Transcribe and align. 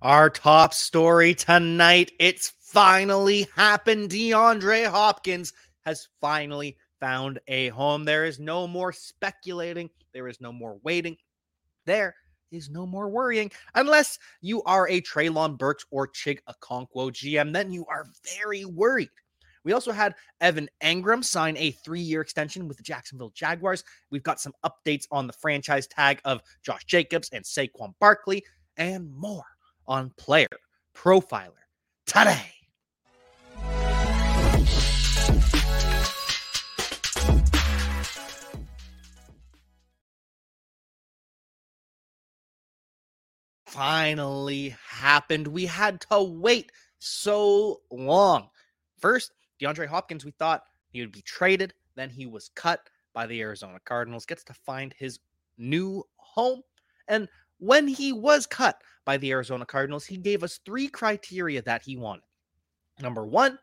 Our 0.00 0.30
top 0.30 0.74
story 0.74 1.34
tonight. 1.34 2.12
It's 2.20 2.52
finally 2.60 3.48
happened. 3.56 4.10
DeAndre 4.10 4.86
Hopkins 4.86 5.52
has 5.84 6.06
finally 6.20 6.76
found 7.00 7.40
a 7.48 7.70
home. 7.70 8.04
There 8.04 8.24
is 8.24 8.38
no 8.38 8.68
more 8.68 8.92
speculating, 8.92 9.90
there 10.12 10.28
is 10.28 10.40
no 10.40 10.52
more 10.52 10.78
waiting. 10.84 11.16
There 11.84 12.14
is 12.52 12.70
no 12.70 12.86
more 12.86 13.08
worrying. 13.08 13.50
Unless 13.74 14.20
you 14.40 14.62
are 14.62 14.88
a 14.88 15.00
Treylon 15.00 15.58
Burks 15.58 15.84
or 15.90 16.06
Chig 16.06 16.38
Okonkwo 16.48 17.10
GM, 17.10 17.52
then 17.52 17.72
you 17.72 17.84
are 17.86 18.06
very 18.36 18.64
worried. 18.64 19.10
We 19.64 19.72
also 19.72 19.90
had 19.90 20.14
Evan 20.40 20.68
Engram 20.80 21.24
sign 21.24 21.56
a 21.56 21.72
three 21.72 22.00
year 22.00 22.20
extension 22.20 22.68
with 22.68 22.76
the 22.76 22.84
Jacksonville 22.84 23.32
Jaguars. 23.34 23.82
We've 24.12 24.22
got 24.22 24.40
some 24.40 24.54
updates 24.64 25.06
on 25.10 25.26
the 25.26 25.32
franchise 25.32 25.88
tag 25.88 26.20
of 26.24 26.40
Josh 26.62 26.84
Jacobs 26.84 27.30
and 27.32 27.44
Saquon 27.44 27.94
Barkley 27.98 28.44
and 28.76 29.12
more 29.12 29.44
on 29.88 30.10
Player 30.16 30.46
Profiler 30.94 31.50
today. 32.06 32.52
Finally 43.66 44.76
happened. 44.88 45.46
We 45.46 45.66
had 45.66 46.00
to 46.10 46.22
wait 46.22 46.72
so 46.98 47.80
long. 47.90 48.48
First, 48.98 49.32
DeAndre 49.60 49.86
Hopkins, 49.86 50.24
we 50.24 50.32
thought 50.32 50.64
he 50.90 51.00
would 51.00 51.12
be 51.12 51.22
traded. 51.22 51.74
Then 51.94 52.10
he 52.10 52.26
was 52.26 52.50
cut 52.54 52.80
by 53.14 53.26
the 53.26 53.40
Arizona 53.40 53.78
Cardinals, 53.84 54.26
gets 54.26 54.44
to 54.44 54.54
find 54.54 54.94
his 54.98 55.20
new 55.58 56.04
home. 56.16 56.62
And 57.06 57.28
when 57.58 57.88
he 57.88 58.12
was 58.12 58.46
cut 58.46 58.82
by 59.04 59.16
the 59.16 59.30
Arizona 59.30 59.66
Cardinals, 59.66 60.06
he 60.06 60.16
gave 60.16 60.42
us 60.42 60.60
three 60.64 60.88
criteria 60.88 61.62
that 61.62 61.82
he 61.82 61.96
wanted. 61.96 62.24
Number 63.00 63.26
one, 63.26 63.58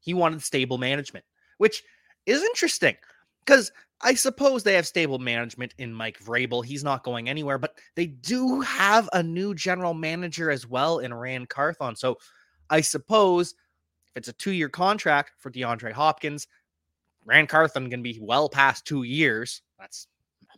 he 0.00 0.14
wanted 0.14 0.42
stable 0.42 0.78
management, 0.78 1.24
which 1.58 1.82
is 2.26 2.42
interesting 2.42 2.96
because 3.44 3.72
I 4.00 4.14
suppose 4.14 4.62
they 4.62 4.74
have 4.74 4.86
stable 4.86 5.18
management 5.18 5.74
in 5.78 5.92
Mike 5.92 6.20
Vrabel. 6.20 6.64
He's 6.64 6.84
not 6.84 7.02
going 7.02 7.28
anywhere, 7.28 7.58
but 7.58 7.78
they 7.96 8.06
do 8.06 8.60
have 8.60 9.08
a 9.12 9.22
new 9.22 9.54
general 9.54 9.94
manager 9.94 10.50
as 10.50 10.66
well 10.66 10.98
in 10.98 11.12
Ran 11.12 11.46
Carthon. 11.46 11.96
So 11.96 12.18
I 12.70 12.80
suppose 12.80 13.54
if 14.06 14.16
it's 14.16 14.28
a 14.28 14.32
two 14.34 14.52
year 14.52 14.68
contract 14.68 15.32
for 15.38 15.50
DeAndre 15.50 15.92
Hopkins, 15.92 16.46
Ran 17.24 17.46
Carthon 17.46 17.90
can 17.90 18.02
be 18.02 18.18
well 18.20 18.48
past 18.48 18.86
two 18.86 19.02
years. 19.02 19.62
That's 19.78 20.06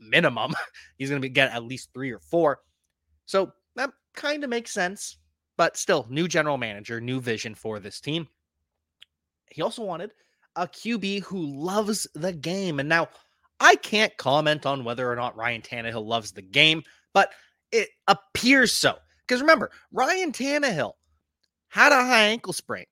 minimum. 0.00 0.54
He's 0.98 1.08
going 1.10 1.20
to 1.20 1.26
be 1.26 1.32
get 1.32 1.52
at 1.52 1.64
least 1.64 1.90
three 1.92 2.10
or 2.10 2.18
four. 2.18 2.60
So 3.26 3.52
that 3.76 3.90
kind 4.14 4.42
of 4.42 4.50
makes 4.50 4.72
sense, 4.72 5.18
but 5.56 5.76
still, 5.76 6.06
new 6.10 6.26
general 6.26 6.58
manager, 6.58 7.00
new 7.00 7.20
vision 7.20 7.54
for 7.54 7.78
this 7.78 8.00
team. 8.00 8.26
He 9.50 9.62
also 9.62 9.84
wanted 9.84 10.12
a 10.56 10.66
QB 10.66 11.22
who 11.24 11.44
loves 11.44 12.06
the 12.14 12.32
game. 12.32 12.80
And 12.80 12.88
now 12.88 13.08
I 13.60 13.76
can't 13.76 14.16
comment 14.16 14.66
on 14.66 14.84
whether 14.84 15.10
or 15.10 15.16
not 15.16 15.36
Ryan 15.36 15.62
Tannehill 15.62 16.04
loves 16.04 16.32
the 16.32 16.42
game, 16.42 16.82
but 17.12 17.32
it 17.72 17.88
appears 18.08 18.72
so. 18.72 18.96
Because 19.26 19.40
remember, 19.40 19.70
Ryan 19.92 20.32
Tannehill 20.32 20.94
had 21.68 21.92
a 21.92 22.04
high 22.04 22.25
ankle 22.25 22.52
sprain, 22.52 22.86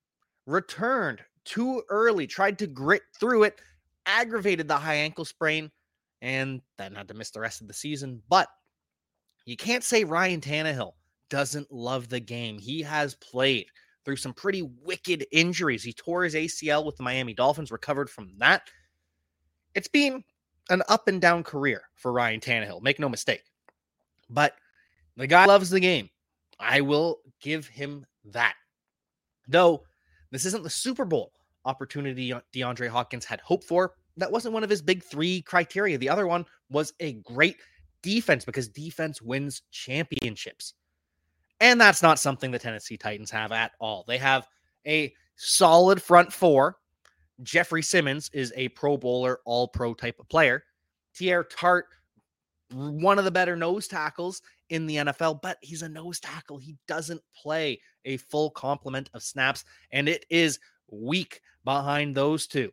returned 0.47 1.21
too 1.44 1.83
early, 1.88 2.27
tried 2.27 2.59
to 2.59 2.66
grit 2.66 3.03
through 3.19 3.44
it, 3.44 3.60
aggravated 4.06 4.69
the 4.69 4.77
high 4.77 4.94
ankle 4.94 5.25
sprain, 5.25 5.71
and 6.23 6.61
then 6.77 6.95
had 6.95 7.09
to 7.09 7.15
miss 7.15 7.31
the 7.31 7.41
rest 7.41 7.61
of 7.61 7.69
the 7.69 7.75
season. 7.75 8.23
But 8.29 8.49
you 9.45 9.56
can't 9.56 9.84
say 9.84 10.05
Ryan 10.05 10.41
Tannehill 10.41 10.93
doesn't 11.31 11.73
love 11.73 12.09
the 12.09 12.21
game. 12.21 12.59
He 12.59 12.83
has 12.83 13.15
played 13.17 13.67
through 14.05 14.17
some 14.17 14.33
pretty 14.33 14.62
wicked 14.83 15.27
injuries. 15.33 15.83
He 15.83 15.93
tore 15.93 16.25
his 16.25 16.34
ACL 16.34 16.84
with 16.84 16.97
the 16.97 17.03
Miami 17.03 17.34
Dolphins, 17.34 17.71
recovered 17.71 18.09
from 18.09 18.33
that. 18.39 18.62
It's 19.75 19.89
been 19.89 20.25
an 20.71 20.83
up 20.89 21.09
and 21.09 21.21
down 21.21 21.45
career 21.45 21.83
for 21.95 22.12
Ryan 22.12 22.41
Tannehill, 22.41 22.83
make 22.83 22.99
no 22.99 23.09
mistake. 23.09 23.43
But 24.31 24.55
the 25.17 25.27
guy 25.27 25.47
loves 25.47 25.71
the 25.71 25.81
game. 25.81 26.09
I 26.59 26.81
will 26.81 27.21
give 27.41 27.67
him 27.67 28.05
that. 28.27 28.55
Though 29.47 29.84
this 30.31 30.45
isn't 30.45 30.62
the 30.62 30.71
Super 30.71 31.05
Bowl 31.05 31.33
opportunity 31.65 32.33
DeAndre 32.55 32.89
Hopkins 32.89 33.25
had 33.25 33.41
hoped 33.41 33.65
for. 33.65 33.93
That 34.19 34.33
wasn't 34.33 34.55
one 34.55 34.65
of 34.65 34.71
his 34.71 34.83
big 34.83 35.03
three 35.03 35.43
criteria. 35.43 35.97
The 35.97 36.09
other 36.09 36.27
one 36.27 36.45
was 36.71 36.93
a 37.01 37.15
great 37.15 37.56
defense 38.03 38.45
because 38.45 38.69
defense 38.69 39.23
wins 39.23 39.62
championships. 39.71 40.75
And 41.61 41.81
that's 41.81 42.03
not 42.03 42.19
something 42.19 42.51
the 42.51 42.59
Tennessee 42.59 42.97
Titans 42.97 43.31
have 43.31 43.53
at 43.53 43.73
all. 43.81 44.05
They 44.07 44.19
have 44.19 44.47
a 44.87 45.12
solid 45.37 46.01
front 46.01 46.33
four. 46.33 46.77
Jeffrey 47.43 47.83
Simmons 47.83 48.31
is 48.33 48.53
a 48.57 48.69
pro 48.71 48.97
bowler, 48.97 49.41
all 49.45 49.69
pro 49.69 49.95
type 49.95 50.19
of 50.19 50.28
player. 50.28 50.65
Teair 51.15 51.45
Tart, 51.49 51.87
one 52.73 53.19
of 53.19 53.25
the 53.25 53.31
better 53.31 53.57
nose 53.57 53.89
tackles 53.89 54.43
in 54.71 54.87
the 54.87 54.97
NFL, 54.97 55.41
but 55.43 55.59
he's 55.62 55.83
a 55.83 55.89
nose 55.89 56.21
tackle. 56.21 56.59
He 56.59 56.77
doesn't 56.87 57.23
play 57.34 57.81
a 58.05 58.17
full 58.19 58.51
complement 58.51 59.11
of 59.15 59.23
snaps, 59.23 59.65
and 59.93 60.09
it 60.09 60.27
is 60.31 60.59
weak 60.91 61.41
behind 61.65 62.15
those 62.15 62.47
two. 62.47 62.73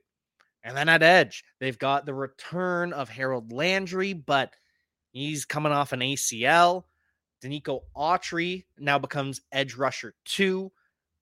And 0.65 0.75
then 0.75 0.89
at 0.89 1.03
edge, 1.03 1.43
they've 1.59 1.77
got 1.77 2.07
the 2.07 2.13
return 2.15 2.91
of 2.91 3.07
Harold 3.07 3.53
Landry, 3.53 4.13
but 4.13 4.55
he's 5.11 5.45
coming 5.45 5.71
off 5.71 5.93
an 5.93 5.99
ACL. 5.99 6.85
Denico 7.43 7.81
Autry 7.95 8.65
now 8.79 8.97
becomes 8.97 9.41
edge 9.51 9.75
rusher 9.75 10.15
two. 10.25 10.71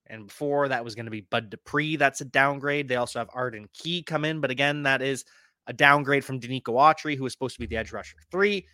And 0.06 0.28
before 0.28 0.68
that 0.68 0.82
was 0.82 0.94
going 0.94 1.04
to 1.04 1.10
be 1.10 1.20
Bud 1.20 1.50
Dupree. 1.50 1.96
That's 1.96 2.22
a 2.22 2.24
downgrade. 2.24 2.88
They 2.88 2.96
also 2.96 3.18
have 3.18 3.28
Arden 3.34 3.68
Key 3.74 4.02
come 4.02 4.24
in, 4.24 4.40
but 4.40 4.50
again, 4.50 4.82
that 4.84 5.02
is 5.02 5.26
a 5.66 5.74
downgrade 5.74 6.24
from 6.24 6.40
Denico 6.40 6.74
Autry, 6.74 7.14
who 7.14 7.24
was 7.24 7.32
supposed 7.32 7.56
to 7.56 7.60
be 7.60 7.66
the 7.66 7.76
edge 7.76 7.92
rusher 7.92 8.16
three. 8.30 8.66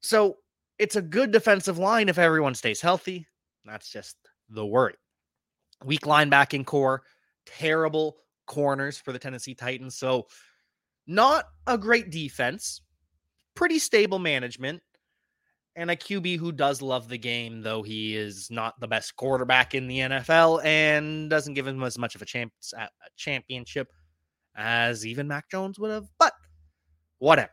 So 0.00 0.36
it's 0.78 0.96
a 0.96 1.02
good 1.02 1.32
defensive 1.32 1.78
line 1.78 2.10
if 2.10 2.18
everyone 2.18 2.54
stays 2.54 2.82
healthy. 2.82 3.26
That's 3.64 3.90
just 3.90 4.16
the 4.50 4.66
worry. 4.66 4.94
Weak 5.84 6.02
linebacking 6.02 6.66
core, 6.66 7.02
terrible 7.46 8.18
corners 8.46 8.98
for 8.98 9.12
the 9.12 9.18
Tennessee 9.18 9.54
Titans. 9.54 9.96
So 9.96 10.26
not 11.06 11.46
a 11.66 11.76
great 11.76 12.10
defense, 12.10 12.80
pretty 13.54 13.78
stable 13.78 14.18
management 14.18 14.82
and 15.76 15.90
a 15.90 15.96
QB 15.96 16.38
who 16.38 16.52
does 16.52 16.80
love 16.80 17.08
the 17.08 17.18
game, 17.18 17.60
though 17.60 17.82
he 17.82 18.16
is 18.16 18.50
not 18.50 18.80
the 18.80 18.88
best 18.88 19.14
quarterback 19.14 19.74
in 19.74 19.86
the 19.86 19.98
NFL 19.98 20.64
and 20.64 21.28
doesn't 21.28 21.52
give 21.52 21.66
him 21.66 21.82
as 21.82 21.98
much 21.98 22.14
of 22.14 22.22
a, 22.22 22.24
champ- 22.24 22.52
a 22.76 22.88
championship 23.16 23.92
as 24.56 25.04
even 25.04 25.28
Mac 25.28 25.50
Jones 25.50 25.78
would 25.78 25.90
have. 25.90 26.06
But 26.18 26.32
whatever. 27.18 27.50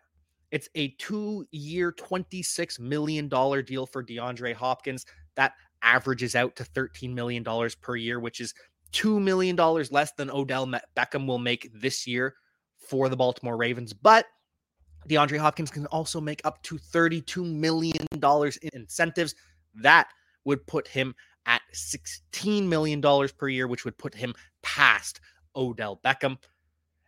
It's 0.51 0.69
a 0.75 0.89
two 0.99 1.45
year, 1.51 1.91
$26 1.91 2.79
million 2.79 3.27
deal 3.27 3.85
for 3.85 4.03
DeAndre 4.03 4.53
Hopkins. 4.53 5.05
That 5.35 5.53
averages 5.81 6.35
out 6.35 6.55
to 6.55 6.63
$13 6.63 7.13
million 7.13 7.43
per 7.81 7.95
year, 7.95 8.19
which 8.19 8.39
is 8.39 8.53
$2 8.93 9.21
million 9.21 9.55
less 9.55 10.11
than 10.13 10.29
Odell 10.29 10.71
Beckham 10.95 11.27
will 11.27 11.39
make 11.39 11.69
this 11.73 12.07
year 12.07 12.35
for 12.77 13.09
the 13.09 13.17
Baltimore 13.17 13.57
Ravens. 13.57 13.93
But 13.93 14.25
DeAndre 15.09 15.39
Hopkins 15.39 15.71
can 15.71 15.85
also 15.87 16.21
make 16.21 16.41
up 16.45 16.61
to 16.63 16.77
$32 16.77 17.45
million 17.45 17.95
in 18.11 18.69
incentives. 18.73 19.35
That 19.75 20.07
would 20.45 20.65
put 20.67 20.87
him 20.87 21.15
at 21.45 21.61
$16 21.73 22.67
million 22.67 23.01
per 23.01 23.47
year, 23.47 23.67
which 23.67 23.85
would 23.85 23.97
put 23.97 24.13
him 24.13 24.33
past 24.61 25.19
Odell 25.55 25.99
Beckham. 26.03 26.37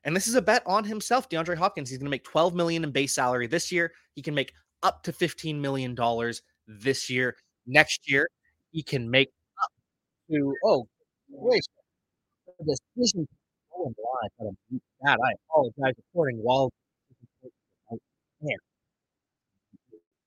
And 0.04 0.16
this 0.16 0.28
is 0.28 0.36
a 0.36 0.42
bet 0.42 0.62
on 0.66 0.84
himself, 0.84 1.30
DeAndre 1.30 1.56
Hopkins. 1.56 1.90
He's 1.90 1.98
going 1.98 2.06
to 2.06 2.12
make 2.12 2.24
12 2.24 2.54
million 2.54 2.84
in 2.84 2.92
base 2.92 3.14
salary 3.16 3.48
this 3.48 3.72
year. 3.72 3.92
He 4.14 4.22
can 4.22 4.36
make 4.36 4.54
up 4.84 5.04
to 5.04 5.12
15 5.12 5.60
million 5.60 5.96
dollars 5.96 6.42
this 6.68 7.10
year. 7.10 7.36
Next 7.66 8.10
year, 8.10 8.28
he 8.72 8.84
can 8.84 9.10
make 9.10 9.30
up 9.64 9.72
to 10.30 10.54
oh 10.64 10.88
wait 11.38 11.64
the 12.60 12.78
decision 12.96 13.28
going 13.72 13.96
live. 13.98 14.48
Um, 14.48 14.58
God, 15.06 15.18
I 15.24 15.32
apologize. 15.50 15.94
Recording 16.14 16.38
while 16.38 16.72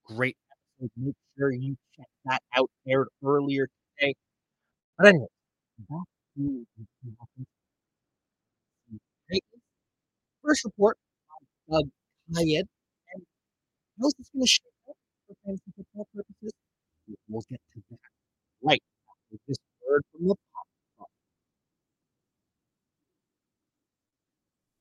Great 0.05 0.35
episode. 0.81 0.91
Make 0.97 1.15
sure 1.37 1.51
you 1.51 1.75
check 1.95 2.07
that 2.25 2.41
out. 2.55 2.69
Aired 2.87 3.09
earlier 3.23 3.67
today. 3.99 4.15
But 4.97 5.07
anyway, 5.09 5.27
back 5.89 6.03
to 6.37 6.65
first 10.43 10.65
report 10.65 10.97
on 11.29 11.81
Doug 11.81 11.89
Kyed. 12.33 12.65
And 13.13 13.23
how's 14.01 14.13
this 14.17 14.29
going 14.33 14.43
to 14.43 14.47
shape 14.47 14.63
up 14.89 14.95
for 15.27 15.35
fantasy 15.45 15.71
football 15.75 16.07
purposes? 16.15 16.53
We'll 17.27 17.43
get 17.49 17.61
to 17.73 17.81
that 17.91 17.99
right 18.63 18.81
after 19.09 19.37
this 19.47 19.57
word 19.87 20.03
from 20.11 20.27
the 20.27 20.35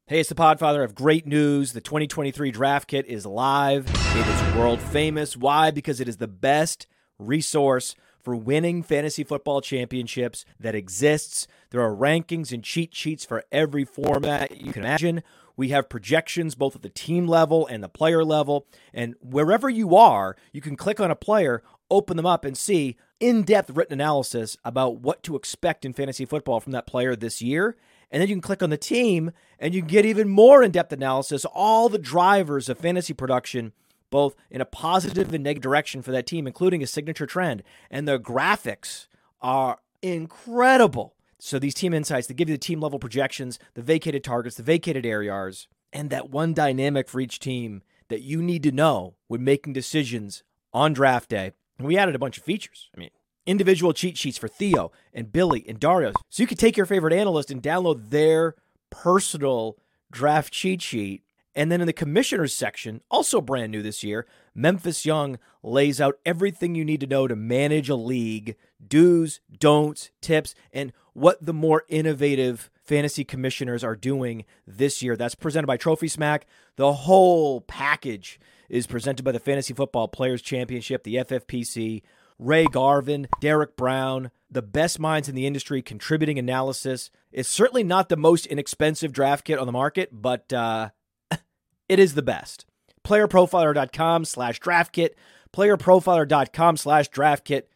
Hey, 0.09 0.21
it's 0.21 0.31
the 0.31 0.35
Podfather 0.35 0.83
of 0.83 0.95
great 0.95 1.27
news. 1.27 1.75
The 1.75 1.83
2023 1.83 2.51
draft 2.51 2.89
kit 2.89 3.05
is 3.05 3.27
live. 3.27 3.87
It 3.91 4.27
is 4.27 4.57
world 4.57 4.81
famous. 4.81 5.37
Why? 5.37 5.71
Because 5.71 6.01
it 6.01 6.09
is 6.09 6.17
the 6.17 6.27
best 6.27 6.87
resource 7.19 7.95
for 8.19 8.35
winning 8.35 8.83
fantasy 8.83 9.23
football 9.23 9.61
championships 9.61 10.47
that 10.59 10.75
exists. 10.75 11.47
There 11.69 11.83
are 11.83 11.95
rankings 11.95 12.53
and 12.53 12.65
cheat 12.65 12.95
sheets 12.95 13.27
for 13.27 13.45
every 13.53 13.85
format 13.85 14.59
you 14.59 14.73
can 14.73 14.83
imagine. 14.83 15.23
We 15.59 15.69
have 15.69 15.91
projections 15.91 16.55
both 16.55 16.75
at 16.75 16.81
the 16.81 16.89
team 16.89 17.27
level 17.27 17.67
and 17.67 17.85
the 17.85 17.89
player 17.91 18.25
level. 18.25 18.67
And 18.95 19.15
wherever 19.21 19.69
you 19.69 19.95
are, 19.95 20.37
you 20.55 20.63
can 20.63 20.75
click 20.75 21.01
on 21.01 21.11
a 21.11 21.17
player, 21.17 21.63
open 21.91 22.17
them 22.17 22.25
up, 22.25 22.47
and 22.47 22.57
see 22.57 22.97
in 23.21 23.43
depth 23.43 23.69
written 23.69 24.01
analysis 24.01 24.57
about 24.65 25.01
what 25.01 25.23
to 25.25 25.37
expect 25.37 25.85
in 25.85 25.93
fantasy 25.93 26.25
football 26.25 26.61
from 26.61 26.73
that 26.73 26.87
player 26.87 27.15
this 27.15 27.43
year. 27.43 27.77
And 28.11 28.21
then 28.21 28.29
you 28.29 28.35
can 28.35 28.43
click 28.43 28.63
on 28.63 28.71
the 28.71 28.77
team 28.77 29.33
and 29.59 29.75
you 29.75 29.83
get 29.83 30.07
even 30.07 30.29
more 30.29 30.63
in 30.63 30.71
depth 30.71 30.93
analysis, 30.93 31.45
all 31.45 31.89
the 31.89 31.99
drivers 31.99 32.69
of 32.69 32.79
fantasy 32.79 33.13
production, 33.13 33.73
both 34.11 34.35
in 34.51 34.61
a 34.61 34.67
positive 34.67 35.33
and 35.35 35.45
negative 35.45 35.63
direction 35.63 36.03
for 36.03 36.13
that 36.13 36.27
team, 36.27 36.47
including 36.47 36.83
a 36.83 36.87
signature 36.87 37.27
trend. 37.27 37.63
And 37.91 38.09
the 38.09 38.19
graphics 38.19 39.09
are 39.41 39.81
incredible. 40.03 41.15
So 41.39 41.59
these 41.59 41.75
team 41.75 41.95
insights, 41.95 42.27
they 42.27 42.35
give 42.35 42.49
you 42.49 42.55
the 42.55 42.59
team 42.59 42.81
level 42.81 42.99
projections, 42.99 43.59
the 43.75 43.83
vacated 43.83 44.25
targets, 44.25 44.57
the 44.57 44.63
vacated 44.63 45.07
air 45.07 45.23
yards, 45.23 45.69
and 45.93 46.11
that 46.11 46.31
one 46.31 46.55
dynamic 46.55 47.09
for 47.09 47.21
each 47.21 47.39
team 47.39 47.83
that 48.09 48.23
you 48.23 48.43
need 48.43 48.63
to 48.63 48.73
know 48.73 49.15
when 49.29 49.45
making 49.45 49.73
decisions 49.73 50.43
on 50.73 50.93
draft 50.93 51.29
day. 51.29 51.53
And 51.79 51.87
we 51.87 51.97
added 51.97 52.15
a 52.15 52.19
bunch 52.19 52.39
of 52.39 52.45
features. 52.45 52.91
I 52.97 52.99
mean, 52.99 53.11
individual 53.49 53.93
cheat 53.93 54.17
sheets 54.17 54.39
for 54.39 54.47
Theo 54.47 54.93
and 55.13 55.33
Billy 55.33 55.65
and 55.67 55.81
Dario. 55.81 56.13
So 56.29 56.43
you 56.43 56.47
can 56.47 56.59
take 56.59 56.77
your 56.77 56.87
favorite 56.87 57.15
analyst 57.15 57.51
and 57.51 57.63
download 57.63 58.11
their 58.11 58.55
personal 58.91 59.79
draft 60.13 60.53
cheat 60.53 60.83
sheet. 60.83 61.25
And 61.55 61.73
then 61.73 61.81
in 61.81 61.87
the 61.89 61.93
commissioners 61.93 62.55
section, 62.55 63.01
also 63.11 63.41
brand 63.41 63.73
new 63.73 63.83
this 63.83 64.05
year, 64.05 64.27
Memphis 64.55 65.05
Young 65.05 65.39
lays 65.63 66.01
out 66.01 66.19
everything 66.25 66.75
you 66.77 66.85
need 66.85 67.01
to 67.01 67.07
know 67.07 67.27
to 67.27 67.35
manage 67.35 67.89
a 67.89 67.97
league, 67.97 68.55
do's, 68.87 69.41
don'ts, 69.59 70.11
tips, 70.21 70.55
and 70.73 70.93
what 71.15 71.45
the 71.45 71.55
more 71.55 71.85
innovative 71.89 72.71
fantasy 72.85 73.25
commissioners 73.25 73.83
are 73.83 73.97
doing 73.97 74.45
this 74.67 75.03
year. 75.03 75.17
That's 75.17 75.35
presented 75.35 75.67
by 75.67 75.79
Trophy 75.79 76.07
Smack. 76.07 76.47
The 76.77 76.93
whole 76.93 77.63
package 77.63 78.39
is 78.69 78.87
presented 78.87 79.25
by 79.25 79.33
the 79.33 79.41
Fantasy 79.41 79.75
Football 79.75 80.09
Players 80.09 80.43
Championship, 80.43 81.03
the 81.03 81.17
FFPC. 81.17 82.03
Ray 82.39 82.67
Garvin, 82.67 83.29
Derek 83.41 83.77
Brown, 83.77 84.31
the 84.51 84.63
best 84.63 84.99
minds 84.99 85.29
in 85.29 85.35
the 85.35 85.47
industry 85.47 85.83
contributing 85.83 86.39
analysis. 86.39 87.11
It's 87.33 87.49
certainly 87.49 87.83
not 87.83 88.09
the 88.09 88.17
most 88.17 88.47
inexpensive 88.47 89.13
draft 89.13 89.45
kit 89.45 89.59
on 89.59 89.67
the 89.67 89.73
market, 89.73 90.11
but 90.13 90.53
uh, 90.53 90.91
it 91.89 91.99
is 91.99 92.15
the 92.15 92.23
best. 92.23 92.65
Playerprofiler.com 93.05 94.25
slash 94.25 94.61
draft 94.61 94.93
kit. 94.93 95.17
Playerprofiler.com 95.53 96.77
slash 96.77 97.09
draft 97.09 97.45
kit. 97.45 97.71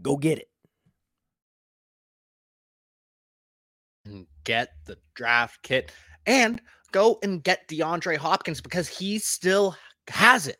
Go 0.00 0.16
get 0.16 0.38
it. 0.38 0.48
And 4.06 4.26
get 4.44 4.70
the 4.84 4.98
draft 5.14 5.62
kit 5.62 5.90
and 6.26 6.60
go 6.92 7.18
and 7.22 7.42
get 7.42 7.68
DeAndre 7.68 8.16
Hopkins 8.16 8.60
because 8.60 8.88
he 8.88 9.18
still 9.18 9.76
has 10.08 10.46
it. 10.46 10.58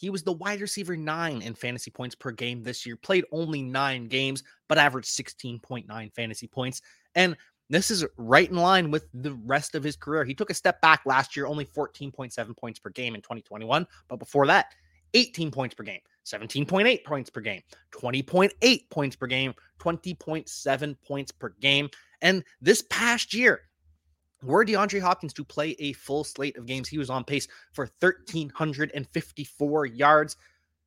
He 0.00 0.08
was 0.08 0.22
the 0.22 0.32
wide 0.32 0.62
receiver 0.62 0.96
nine 0.96 1.42
in 1.42 1.52
fantasy 1.52 1.90
points 1.90 2.14
per 2.14 2.30
game 2.30 2.62
this 2.62 2.86
year, 2.86 2.96
played 2.96 3.26
only 3.32 3.60
nine 3.60 4.08
games, 4.08 4.42
but 4.66 4.78
averaged 4.78 5.08
16.9 5.08 6.14
fantasy 6.14 6.46
points. 6.46 6.80
And 7.14 7.36
this 7.68 7.90
is 7.90 8.06
right 8.16 8.48
in 8.48 8.56
line 8.56 8.90
with 8.90 9.04
the 9.12 9.34
rest 9.44 9.74
of 9.74 9.84
his 9.84 9.96
career. 9.96 10.24
He 10.24 10.34
took 10.34 10.48
a 10.48 10.54
step 10.54 10.80
back 10.80 11.02
last 11.04 11.36
year, 11.36 11.46
only 11.46 11.66
14.7 11.66 12.56
points 12.56 12.78
per 12.78 12.88
game 12.88 13.14
in 13.14 13.20
2021. 13.20 13.86
But 14.08 14.16
before 14.16 14.46
that, 14.46 14.72
18 15.12 15.50
points 15.50 15.74
per 15.74 15.82
game, 15.82 16.00
17.8 16.24 17.04
points 17.04 17.28
per 17.28 17.42
game, 17.42 17.60
20.8 17.92 18.90
points 18.90 19.16
per 19.16 19.26
game, 19.26 19.52
20.7 19.80 20.96
points 21.06 21.30
per 21.30 21.50
game. 21.60 21.90
And 22.22 22.42
this 22.62 22.82
past 22.88 23.34
year, 23.34 23.68
were 24.42 24.64
DeAndre 24.64 25.00
Hopkins 25.00 25.32
to 25.34 25.44
play 25.44 25.76
a 25.78 25.92
full 25.92 26.24
slate 26.24 26.56
of 26.56 26.66
games, 26.66 26.88
he 26.88 26.98
was 26.98 27.10
on 27.10 27.24
pace 27.24 27.48
for 27.72 27.88
1,354 28.00 29.86
yards, 29.86 30.36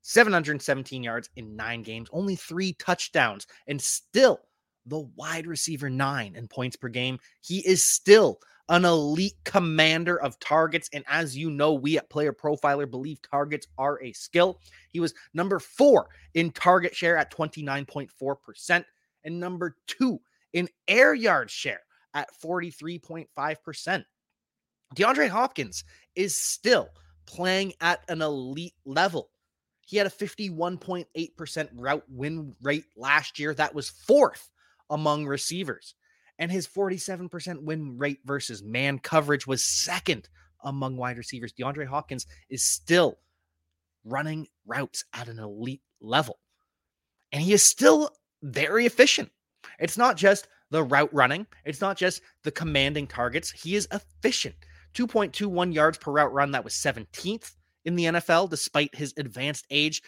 717 0.02 1.04
yards 1.04 1.30
in 1.36 1.56
nine 1.56 1.82
games, 1.84 2.10
only 2.12 2.36
three 2.36 2.74
touchdowns, 2.74 3.48
and 3.68 3.82
still 3.82 4.42
the 4.86 5.00
wide 5.16 5.48
receiver 5.48 5.90
nine 5.90 6.36
in 6.36 6.48
points 6.48 6.76
per 6.76 6.90
game. 6.90 7.20
He 7.42 7.60
is 7.60 7.84
still 7.84 8.40
an 8.70 8.86
elite 8.86 9.36
commander 9.44 10.22
of 10.22 10.40
targets. 10.40 10.90
And 10.94 11.04
as 11.08 11.38
you 11.38 11.50
know, 11.50 11.74
we 11.74 11.98
at 11.98 12.10
Player 12.10 12.34
Profiler 12.34 12.90
believe 12.90 13.20
targets 13.22 13.68
are 13.78 14.02
a 14.02 14.14
skill. 14.14 14.60
He 14.90 15.00
was 15.00 15.14
number 15.34 15.60
four 15.60 16.10
in 16.34 16.52
target 16.52 16.96
share 16.96 17.18
at 17.18 17.32
29.4%, 17.32 18.86
and 19.26 19.40
number 19.40 19.78
two 19.88 20.20
in 20.54 20.70
air 20.88 21.14
yard 21.14 21.50
share 21.50 21.82
at 22.14 22.30
43.5%. 22.44 24.06
DeAndre 24.96 25.30
Hopkins 25.30 25.84
is 26.16 26.40
still 26.40 26.90
playing 27.26 27.74
at 27.82 28.02
an 28.10 28.22
elite 28.22 28.76
level. 28.86 29.30
He 29.86 29.98
had 29.98 30.08
a 30.08 30.12
51.8% 30.12 31.70
route 31.74 32.04
win 32.10 32.56
rate 32.62 32.86
last 32.96 33.40
year. 33.40 33.54
That 33.54 33.76
was 33.76 33.90
fourth 33.90 34.50
among 34.90 35.26
receivers. 35.26 35.96
And 36.40 36.52
his 36.52 36.68
47% 36.68 37.62
win 37.64 37.98
rate 37.98 38.20
versus 38.26 38.64
man 38.64 39.00
coverage 39.00 39.46
was 39.46 39.64
second 39.64 40.30
among 40.64 40.98
wide 40.98 41.18
receivers. 41.18 41.54
DeAndre 41.54 41.86
Hopkins 41.86 42.26
is 42.50 42.64
still 42.64 43.18
running 44.06 44.48
routes 44.66 45.06
at 45.14 45.28
an 45.28 45.40
elite 45.40 45.82
level. 46.02 46.40
And 47.32 47.42
he 47.42 47.54
is 47.54 47.64
still 47.64 48.10
very 48.42 48.86
efficient. 48.86 49.30
It's 49.80 49.98
not 49.98 50.18
just 50.18 50.48
the 50.74 50.84
route 50.84 51.14
running, 51.14 51.46
it's 51.66 51.82
not 51.82 51.96
just 51.98 52.22
the 52.44 52.52
commanding 52.52 53.06
targets. 53.06 53.52
He 53.52 53.76
is 53.76 53.88
efficient. 53.92 54.56
2.21 54.96 55.72
yards 55.72 56.00
per 56.00 56.12
route 56.12 56.34
run, 56.34 56.52
that 56.52 56.64
was 56.64 56.74
17th 56.74 57.52
in 57.86 57.96
the 57.96 58.06
NFL, 58.06 58.50
despite 58.50 58.96
his 58.96 59.14
advanced 59.18 59.68
age. 59.70 60.02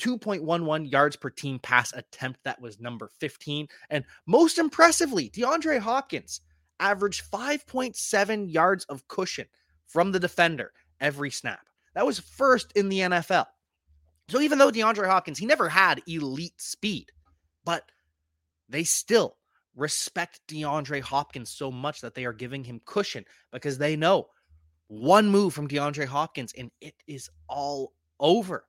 2.11 0.00 0.90
yards 0.90 1.16
per 1.16 1.28
team 1.28 1.58
pass 1.58 1.92
attempt. 1.92 2.40
That 2.44 2.62
was 2.62 2.80
number 2.80 3.10
15. 3.20 3.68
And 3.90 4.06
most 4.26 4.56
impressively, 4.56 5.28
DeAndre 5.28 5.78
Hopkins 5.78 6.40
averaged 6.78 7.30
5.7 7.30 8.50
yards 8.50 8.86
of 8.86 9.06
cushion 9.06 9.48
from 9.86 10.12
the 10.12 10.20
defender 10.20 10.72
every 10.98 11.30
snap. 11.30 11.66
That 11.94 12.06
was 12.06 12.18
first 12.18 12.72
in 12.74 12.88
the 12.88 13.00
NFL. 13.00 13.46
So 14.30 14.40
even 14.40 14.56
though 14.56 14.70
DeAndre 14.70 15.08
Hopkins, 15.08 15.38
he 15.38 15.44
never 15.44 15.68
had 15.68 16.00
elite 16.06 16.58
speed, 16.58 17.12
but 17.66 17.84
they 18.70 18.84
still 18.84 19.36
respect 19.76 20.40
DeAndre 20.48 21.00
Hopkins 21.00 21.50
so 21.50 21.70
much 21.70 22.00
that 22.00 22.14
they 22.14 22.24
are 22.24 22.32
giving 22.32 22.64
him 22.64 22.80
cushion 22.84 23.24
because 23.52 23.78
they 23.78 23.96
know 23.96 24.28
one 24.88 25.28
move 25.28 25.54
from 25.54 25.68
DeAndre 25.68 26.06
Hopkins 26.06 26.52
and 26.58 26.70
it 26.80 26.94
is 27.06 27.30
all 27.48 27.92
over. 28.18 28.64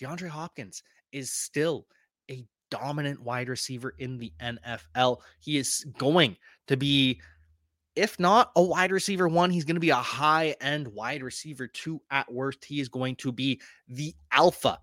DeAndre 0.00 0.28
Hopkins 0.28 0.82
is 1.12 1.32
still 1.32 1.86
a 2.30 2.46
dominant 2.70 3.20
wide 3.20 3.48
receiver 3.48 3.94
in 3.98 4.18
the 4.18 4.32
NFL. 4.40 5.18
He 5.40 5.56
is 5.56 5.84
going 5.98 6.36
to 6.68 6.76
be, 6.76 7.20
if 7.96 8.18
not 8.20 8.52
a 8.56 8.62
wide 8.62 8.92
receiver 8.92 9.28
one, 9.28 9.50
he's 9.50 9.64
going 9.64 9.76
to 9.76 9.80
be 9.80 9.90
a 9.90 9.96
high 9.96 10.54
end 10.60 10.88
wide 10.88 11.22
receiver 11.22 11.66
two 11.66 12.00
at 12.10 12.30
worst. 12.32 12.64
He 12.64 12.80
is 12.80 12.88
going 12.88 13.16
to 13.16 13.32
be 13.32 13.60
the 13.88 14.14
alpha 14.32 14.78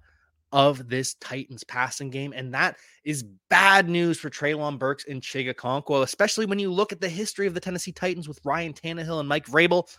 of 0.51 0.87
this 0.87 1.15
Titans 1.15 1.63
passing 1.63 2.09
game. 2.09 2.33
And 2.33 2.53
that 2.53 2.77
is 3.03 3.23
bad 3.49 3.89
news 3.89 4.19
for 4.19 4.29
Treylon 4.29 4.79
Burks 4.79 5.05
and 5.07 5.21
Chig 5.21 5.53
Okonkwo, 5.53 6.03
especially 6.03 6.45
when 6.45 6.59
you 6.59 6.71
look 6.71 6.91
at 6.91 7.01
the 7.01 7.09
history 7.09 7.47
of 7.47 7.53
the 7.53 7.59
Tennessee 7.59 7.91
Titans 7.91 8.27
with 8.27 8.39
Ryan 8.45 8.73
Tannehill 8.73 9.19
and 9.19 9.29
Mike 9.29 9.45
Vrabel. 9.45 9.93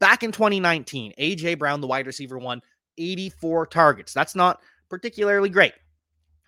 Back 0.00 0.24
in 0.24 0.32
2019, 0.32 1.12
A.J. 1.16 1.54
Brown, 1.54 1.80
the 1.80 1.86
wide 1.86 2.06
receiver, 2.06 2.38
won 2.38 2.60
84 2.98 3.66
targets. 3.66 4.12
That's 4.12 4.34
not 4.34 4.60
particularly 4.90 5.48
great. 5.48 5.74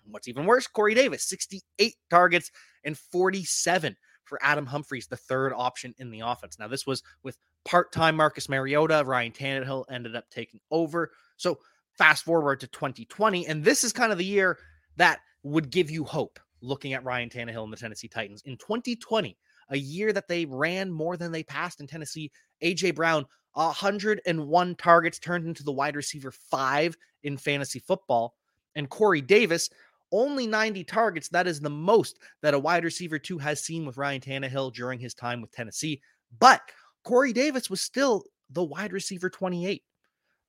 What's 0.09 0.27
even 0.27 0.45
worse, 0.45 0.67
Corey 0.67 0.93
Davis, 0.93 1.23
68 1.23 1.95
targets 2.09 2.51
and 2.83 2.97
47 2.97 3.95
for 4.25 4.39
Adam 4.41 4.65
Humphries, 4.65 5.07
the 5.07 5.17
third 5.17 5.53
option 5.55 5.95
in 5.97 6.11
the 6.11 6.19
offense. 6.19 6.59
Now, 6.59 6.67
this 6.67 6.85
was 6.85 7.01
with 7.23 7.37
part 7.63 7.91
time 7.91 8.15
Marcus 8.15 8.49
Mariota. 8.49 9.03
Ryan 9.05 9.31
Tannehill 9.31 9.85
ended 9.89 10.15
up 10.15 10.29
taking 10.29 10.59
over. 10.69 11.11
So, 11.37 11.59
fast 11.97 12.25
forward 12.25 12.59
to 12.61 12.67
2020, 12.67 13.47
and 13.47 13.63
this 13.63 13.83
is 13.83 13.93
kind 13.93 14.11
of 14.11 14.17
the 14.17 14.25
year 14.25 14.57
that 14.97 15.19
would 15.43 15.69
give 15.69 15.89
you 15.91 16.03
hope 16.03 16.39
looking 16.61 16.93
at 16.93 17.03
Ryan 17.03 17.29
Tannehill 17.29 17.63
and 17.63 17.73
the 17.73 17.77
Tennessee 17.77 18.07
Titans. 18.07 18.41
In 18.45 18.57
2020, 18.57 19.37
a 19.69 19.77
year 19.77 20.13
that 20.13 20.27
they 20.27 20.45
ran 20.45 20.91
more 20.91 21.17
than 21.17 21.31
they 21.31 21.43
passed 21.43 21.79
in 21.79 21.87
Tennessee, 21.87 22.31
A.J. 22.61 22.91
Brown 22.91 23.25
101 23.53 24.75
targets 24.75 25.19
turned 25.19 25.47
into 25.47 25.63
the 25.63 25.71
wide 25.71 25.95
receiver 25.95 26.31
five 26.31 26.95
in 27.23 27.37
fantasy 27.37 27.79
football. 27.79 28.35
And 28.75 28.89
Corey 28.89 29.21
Davis, 29.21 29.69
only 30.11 30.45
90 30.45 30.83
targets. 30.83 31.29
That 31.29 31.47
is 31.47 31.59
the 31.59 31.69
most 31.69 32.19
that 32.41 32.53
a 32.53 32.59
wide 32.59 32.83
receiver 32.83 33.17
two 33.17 33.37
has 33.37 33.63
seen 33.63 33.85
with 33.85 33.97
Ryan 33.97 34.21
Tannehill 34.21 34.73
during 34.73 34.99
his 34.99 35.13
time 35.13 35.41
with 35.41 35.51
Tennessee. 35.51 36.01
But 36.39 36.61
Corey 37.03 37.31
Davis 37.31 37.69
was 37.69 37.81
still 37.81 38.25
the 38.49 38.63
wide 38.63 38.91
receiver 38.91 39.29
28. 39.29 39.83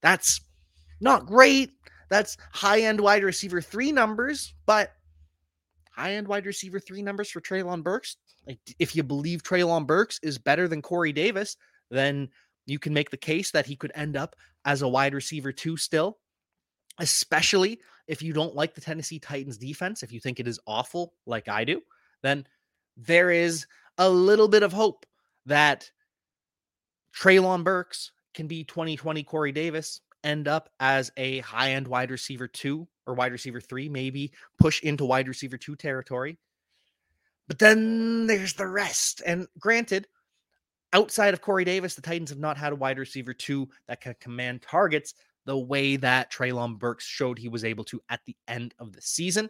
That's 0.03 0.41
not 1.01 1.27
great. 1.27 1.71
That's 2.09 2.37
high 2.53 2.81
end 2.83 3.01
wide 3.01 3.25
receiver 3.25 3.61
three 3.61 3.93
numbers, 3.93 4.55
but 4.65 4.93
high 5.91 6.15
end 6.15 6.29
wide 6.29 6.47
receiver 6.47 6.79
three 6.79 7.03
numbers 7.03 7.31
for 7.31 7.41
Treylon 7.41 7.83
Burks. 7.83 8.17
Like, 8.47 8.59
if 8.79 8.95
you 8.95 9.03
believe 9.03 9.43
Treylon 9.43 9.87
Burks 9.87 10.21
is 10.23 10.39
better 10.39 10.69
than 10.69 10.83
Corey 10.83 11.13
Davis, 11.13 11.57
then 11.91 12.29
you 12.67 12.79
can 12.79 12.95
make 12.95 13.11
the 13.11 13.17
case 13.17 13.51
that 13.53 13.67
he 13.67 13.77
could 13.77 13.93
end 13.95 14.17
up 14.17 14.37
as 14.65 14.83
a 14.83 14.89
wide 14.89 15.15
receiver 15.15 15.53
two 15.53 15.77
still, 15.77 16.19
especially 16.99 17.81
if 18.07 18.23
you 18.23 18.33
don't 18.33 18.55
like 18.55 18.75
the 18.75 18.81
Tennessee 18.81 19.19
Titans 19.19 19.59
defense. 19.59 20.03
If 20.03 20.13
you 20.13 20.21
think 20.21 20.39
it 20.39 20.49
is 20.49 20.61
awful, 20.67 21.15
like 21.27 21.49
I 21.49 21.65
do, 21.65 21.83
then 22.23 22.47
there 22.97 23.31
is 23.31 23.67
a 23.99 24.09
little 24.09 24.49
bit 24.49 24.63
of 24.63 24.73
hope 24.73 25.07
that 25.47 25.91
Treylon 27.17 27.65
Burks 27.65 28.13
can 28.35 28.47
be 28.47 28.65
2020 28.65 29.23
Corey 29.25 29.53
Davis, 29.53 30.01
end 30.27 30.49
up 30.49 30.69
as 30.81 31.11
a 31.17 31.39
high 31.39 31.73
end 31.73 31.89
wide 31.89 32.11
receiver 32.11 32.49
two 32.49 32.87
or 33.07 33.15
wide 33.15 33.33
receiver 33.33 33.61
three, 33.61 33.89
maybe 33.89 34.33
push 34.59 34.83
into 34.83 35.05
wide 35.05 35.29
receiver 35.29 35.57
two 35.57 35.77
territory. 35.77 36.39
But 37.49 37.59
then 37.59 38.27
there's 38.27 38.55
the 38.55 38.67
rest. 38.67 39.23
And 39.25 39.47
granted, 39.59 40.09
outside 40.93 41.33
of 41.33 41.41
Corey 41.41 41.65
Davis, 41.65 41.95
the 41.95 42.03
Titans 42.03 42.31
have 42.31 42.41
not 42.41 42.59
had 42.59 42.73
a 42.73 42.77
wide 42.77 42.99
receiver 42.99 43.33
two 43.33 43.69
that 43.87 44.01
can 44.01 44.17
command 44.21 44.63
targets 44.63 45.15
the 45.45 45.57
way 45.57 45.97
that 45.97 46.33
Treylon 46.33 46.79
Burks 46.79 47.05
showed 47.05 47.39
he 47.39 47.49
was 47.49 47.65
able 47.65 47.85
to 47.85 48.03
at 48.09 48.21
the 48.27 48.37
end 48.49 48.75
of 48.81 48.93
the 48.93 49.01
season. 49.01 49.49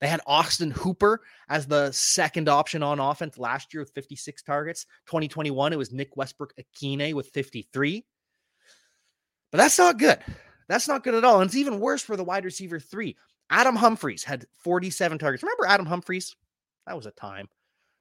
They 0.00 0.08
had 0.08 0.20
Austin 0.26 0.70
Hooper 0.72 1.20
as 1.48 1.66
the 1.66 1.92
second 1.92 2.48
option 2.48 2.82
on 2.82 2.98
offense 2.98 3.38
last 3.38 3.72
year 3.72 3.82
with 3.82 3.92
56 3.92 4.42
targets. 4.42 4.84
2021, 5.06 5.72
it 5.72 5.76
was 5.76 5.92
Nick 5.92 6.16
Westbrook-Ikhine 6.16 7.14
with 7.14 7.28
53. 7.28 8.04
But 9.52 9.58
that's 9.58 9.78
not 9.78 9.98
good. 9.98 10.18
That's 10.68 10.88
not 10.88 11.04
good 11.04 11.14
at 11.14 11.24
all. 11.24 11.40
And 11.40 11.48
it's 11.48 11.56
even 11.56 11.78
worse 11.78 12.02
for 12.02 12.16
the 12.16 12.24
wide 12.24 12.44
receiver 12.44 12.80
three. 12.80 13.16
Adam 13.50 13.76
Humphries 13.76 14.24
had 14.24 14.46
47 14.64 15.18
targets. 15.18 15.42
Remember 15.42 15.66
Adam 15.66 15.86
Humphries? 15.86 16.34
That 16.86 16.96
was 16.96 17.06
a 17.06 17.10
time. 17.12 17.48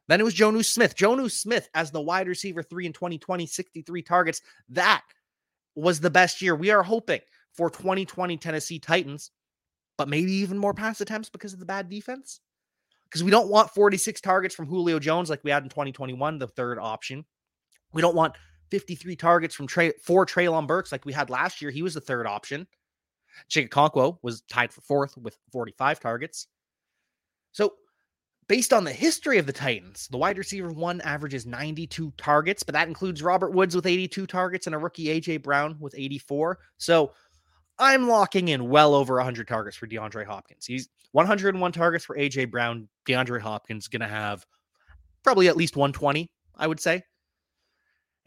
Then 0.08 0.22
it 0.22 0.24
was 0.24 0.34
Jonnu 0.34 0.64
Smith. 0.64 0.96
Jonnu 0.96 1.30
Smith 1.30 1.70
as 1.74 1.92
the 1.92 2.02
wide 2.02 2.28
receiver 2.28 2.64
three 2.64 2.86
in 2.86 2.94
2020, 2.94 3.46
63 3.46 4.02
targets. 4.02 4.42
That 4.70 5.04
was 5.76 6.00
the 6.00 6.10
best 6.10 6.42
year. 6.42 6.56
We 6.56 6.72
are 6.72 6.84
hoping 6.84 7.22
for 7.54 7.70
2020 7.70 8.38
Tennessee 8.38 8.80
Titans, 8.80 9.32
but 9.98 10.10
maybe 10.10 10.32
even 10.32 10.58
more 10.58 10.74
pass 10.74 11.02
attempts 11.02 11.30
because 11.30 11.54
of 11.54 11.60
the 11.60 11.66
bad 11.66 11.90
defense. 11.90 12.40
Because 13.06 13.24
we 13.24 13.32
don't 13.32 13.50
want 13.50 13.72
46 13.72 14.22
targets 14.22 14.56
from 14.56 14.68
Julio 14.68 15.00
Jones 15.00 15.30
like 15.30 15.44
we 15.44 15.52
had 15.52 15.64
in 15.64 15.70
2021, 15.70 16.40
the 16.40 16.48
third 16.48 16.80
option. 16.80 17.26
We 17.92 18.02
don't 18.02 18.16
want 18.16 18.36
53 18.72 19.16
targets 19.16 19.54
from 19.54 19.68
Trey 19.68 19.92
for 20.02 20.26
Treylon 20.26 20.66
Burks 20.66 20.92
like 20.92 21.06
we 21.06 21.14
had 21.14 21.30
last 21.30 21.62
year. 21.62 21.72
He 21.72 21.84
was 21.84 21.94
the 21.94 22.02
third 22.02 22.26
option. 22.26 22.68
Chig 23.50 23.70
Okonkwo 23.70 24.18
was 24.22 24.42
tied 24.42 24.74
for 24.74 24.82
fourth 24.82 25.18
with 25.18 25.38
45 25.52 26.00
targets. 26.00 26.48
So, 27.52 27.74
based 28.48 28.74
on 28.74 28.84
the 28.84 28.94
history 28.94 29.38
of 29.38 29.46
the 29.46 29.54
Titans, 29.54 30.08
the 30.10 30.18
wide 30.18 30.38
receiver 30.38 30.72
one 30.72 31.02
averages 31.02 31.46
92 31.46 32.14
targets, 32.18 32.64
but 32.64 32.74
that 32.74 32.88
includes 32.88 33.22
Robert 33.22 33.52
Woods 33.52 33.76
with 33.76 33.86
82 33.86 34.26
targets 34.26 34.68
and 34.68 34.76
a 34.76 34.80
rookie 34.80 35.06
AJ 35.06 35.44
Brown 35.44 35.78
with 35.80 35.94
84. 35.96 36.60
So, 36.78 37.14
I'm 37.80 38.08
locking 38.08 38.50
in 38.50 38.70
well 38.70 38.94
over 38.94 39.16
100 39.16 39.48
targets 39.48 39.76
for 39.76 39.88
DeAndre 39.88 40.26
Hopkins. 40.26 40.66
He's 40.66 40.90
101 41.14 41.72
targets 41.72 42.06
for 42.06 42.16
AJ 42.16 42.52
Brown. 42.52 42.88
DeAndre 43.08 43.42
Hopkins 43.42 43.88
going 43.88 44.02
to 44.02 44.08
have 44.08 44.46
probably 45.24 45.48
at 45.48 45.58
least 45.58 45.76
120, 45.76 46.30
I 46.56 46.68
would 46.68 46.80
say. 46.80 47.04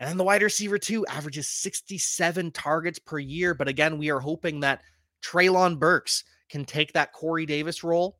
And 0.04 0.11
then 0.11 0.18
the 0.18 0.25
wide 0.25 0.42
receiver, 0.42 0.76
two, 0.76 1.06
averages 1.06 1.49
67 1.49 2.50
targets 2.50 2.99
per 2.99 3.18
year. 3.18 3.54
But 3.54 3.68
again, 3.68 3.96
we 3.96 4.11
are 4.11 4.20
hoping 4.20 4.61
that 4.61 4.82
Treylon 5.23 5.78
Burks 5.78 6.25
can 6.50 6.66
take 6.66 6.92
that 6.92 7.14
Corey 7.14 7.46
Davis 7.46 7.82
role, 7.82 8.18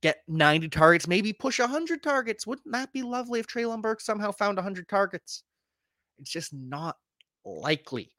get 0.00 0.22
90 0.28 0.70
targets, 0.70 1.06
maybe 1.06 1.34
push 1.34 1.60
100 1.60 2.02
targets. 2.02 2.46
Wouldn't 2.46 2.72
that 2.72 2.90
be 2.94 3.02
lovely 3.02 3.38
if 3.38 3.46
Treylon 3.46 3.82
Burks 3.82 4.06
somehow 4.06 4.32
found 4.32 4.56
100 4.56 4.88
targets? 4.88 5.42
It's 6.18 6.30
just 6.30 6.54
not 6.54 6.96
likely. 7.44 8.10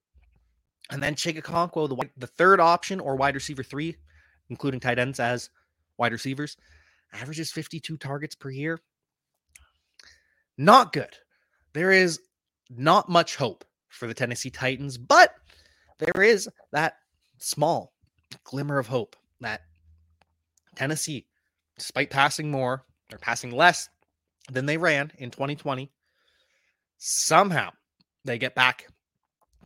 And 0.91 1.01
then 1.01 1.15
Chig 1.15 1.41
Okonkwo, 1.41 1.89
the, 1.89 2.07
the 2.17 2.27
third 2.27 2.59
option 2.59 2.99
or 2.99 3.15
wide 3.15 3.33
receiver 3.33 3.63
three, 3.63 3.95
including 4.51 4.79
tight 4.79 4.99
ends 4.99 5.19
as 5.19 5.49
wide 5.97 6.11
receivers, 6.11 6.55
averages 7.13 7.51
52 7.51 7.97
targets 7.97 8.35
per 8.35 8.51
year. 8.51 8.79
Not 10.55 10.93
good. 10.93 11.17
There 11.73 11.89
is 11.89 12.19
not 12.75 13.09
much 13.09 13.35
hope 13.35 13.65
for 13.89 14.07
the 14.07 14.13
Tennessee 14.13 14.49
Titans, 14.49 14.97
but 14.97 15.35
there 15.99 16.23
is 16.23 16.49
that 16.71 16.95
small 17.37 17.93
glimmer 18.43 18.79
of 18.79 18.87
hope 18.87 19.15
that 19.41 19.61
Tennessee, 20.75 21.25
despite 21.77 22.09
passing 22.09 22.49
more 22.49 22.85
or 23.11 23.17
passing 23.17 23.51
less 23.51 23.89
than 24.51 24.65
they 24.65 24.77
ran 24.77 25.11
in 25.17 25.29
2020, 25.31 25.91
somehow 26.97 27.69
they 28.23 28.37
get 28.37 28.55
back 28.55 28.87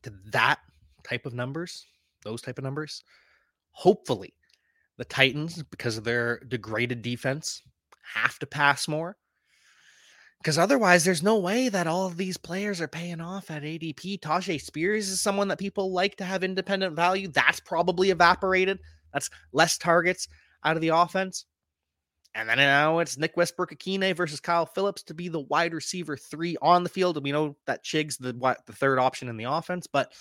to 0.02 0.14
that 0.32 0.60
type 1.04 1.26
of 1.26 1.34
numbers, 1.34 1.86
those 2.24 2.42
type 2.42 2.58
of 2.58 2.64
numbers. 2.64 3.04
Hopefully, 3.72 4.34
the 4.98 5.06
Titans, 5.06 5.62
because 5.64 5.98
of 5.98 6.04
their 6.04 6.40
degraded 6.48 7.02
defense, 7.02 7.62
have 8.14 8.40
to 8.40 8.46
pass 8.46 8.88
more. 8.88 9.18
Because 10.46 10.60
otherwise, 10.60 11.04
there's 11.04 11.24
no 11.24 11.40
way 11.40 11.70
that 11.70 11.88
all 11.88 12.06
of 12.06 12.18
these 12.18 12.38
players 12.38 12.80
are 12.80 12.88
paying 12.88 13.20
off 13.20 13.50
at 13.50 13.64
ADP. 13.64 14.20
Tyjae 14.20 14.62
Spears 14.62 15.10
is 15.10 15.20
someone 15.20 15.48
that 15.48 15.58
people 15.58 15.92
like 15.92 16.18
to 16.18 16.24
have 16.24 16.44
independent 16.44 16.96
value. 16.96 17.28
That's 17.28 17.60
probably 17.60 18.12
evaporated. 18.12 18.78
That's 19.12 19.32
less 19.54 19.80
targets 19.80 20.28
out 20.64 20.76
of 20.76 20.84
the 20.84 20.90
offense. 20.90 21.46
And 22.36 22.48
then 22.48 22.60
now 22.60 23.00
it's 23.00 23.18
Nick 23.18 23.36
Westbrook-Ikhine 23.36 24.16
versus 24.16 24.40
Kyle 24.40 24.68
Philips 24.68 25.02
to 25.06 25.16
be 25.16 25.30
the 25.30 25.40
wide 25.40 25.74
receiver 25.74 26.16
three 26.16 26.56
on 26.62 26.84
the 26.84 26.90
field. 26.90 27.18
And 27.18 27.24
we 27.24 27.32
know 27.32 27.56
that 27.66 27.82
Chig's 27.82 28.16
the 28.16 28.34
the 28.68 28.74
third 28.74 29.00
option 29.00 29.30
in 29.30 29.38
the 29.38 29.46
offense, 29.46 29.88
but 29.88 30.14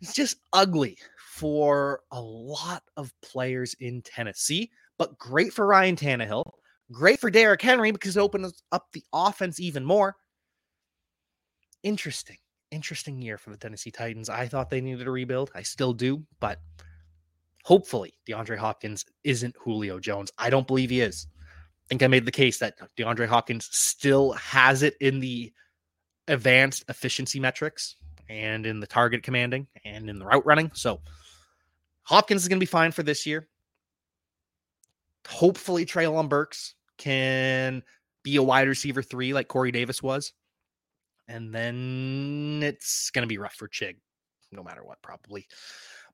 it's 0.00 0.14
just 0.14 0.38
ugly 0.54 0.96
for 1.18 2.00
a 2.12 2.20
lot 2.22 2.82
of 2.96 3.12
players 3.20 3.76
in 3.78 4.00
Tennessee, 4.00 4.70
but 4.96 5.18
great 5.18 5.52
for 5.52 5.66
Ryan 5.66 5.96
Tannehill 5.96 6.50
Great 6.92 7.20
for 7.20 7.30
Derrick 7.30 7.60
Henry 7.60 7.90
because 7.90 8.16
it 8.16 8.20
opens 8.20 8.62
up 8.72 8.86
the 8.92 9.04
offense 9.12 9.60
even 9.60 9.84
more. 9.84 10.16
Interesting, 11.82 12.38
interesting 12.70 13.20
year 13.20 13.36
for 13.36 13.50
the 13.50 13.56
Tennessee 13.56 13.90
Titans. 13.90 14.28
I 14.30 14.48
thought 14.48 14.70
they 14.70 14.80
needed 14.80 15.06
a 15.06 15.10
rebuild. 15.10 15.50
I 15.54 15.62
still 15.62 15.92
do, 15.92 16.24
but 16.40 16.60
hopefully 17.64 18.14
DeAndre 18.28 18.56
Hopkins 18.56 19.04
isn't 19.24 19.54
Julio 19.62 20.00
Jones. 20.00 20.32
I 20.38 20.48
don't 20.48 20.66
believe 20.66 20.90
he 20.90 21.00
is. 21.00 21.26
I 21.36 21.88
think 21.88 22.02
I 22.02 22.06
made 22.06 22.24
the 22.24 22.32
case 22.32 22.58
that 22.58 22.74
DeAndre 22.96 23.28
Hopkins 23.28 23.68
still 23.70 24.32
has 24.32 24.82
it 24.82 24.94
in 25.00 25.20
the 25.20 25.52
advanced 26.26 26.84
efficiency 26.88 27.40
metrics 27.40 27.96
and 28.28 28.66
in 28.66 28.80
the 28.80 28.86
target 28.86 29.22
commanding 29.22 29.66
and 29.84 30.08
in 30.08 30.18
the 30.18 30.24
route 30.24 30.44
running. 30.46 30.70
So 30.74 31.00
Hopkins 32.02 32.42
is 32.42 32.48
going 32.48 32.58
to 32.58 32.62
be 32.62 32.66
fine 32.66 32.92
for 32.92 33.02
this 33.02 33.26
year. 33.26 33.48
Hopefully, 35.28 35.84
Treylon 35.84 36.28
Burks 36.30 36.74
can 36.98 37.82
be 38.22 38.36
a 38.36 38.42
wide 38.42 38.68
receiver 38.68 39.02
three 39.02 39.32
like 39.32 39.48
Corey 39.48 39.72
Davis 39.72 40.02
was. 40.02 40.32
And 41.28 41.54
then 41.54 42.60
it's 42.62 43.10
going 43.10 43.22
to 43.22 43.28
be 43.28 43.38
rough 43.38 43.54
for 43.54 43.68
Chig, 43.68 43.96
no 44.52 44.62
matter 44.62 44.84
what, 44.84 45.00
probably. 45.02 45.46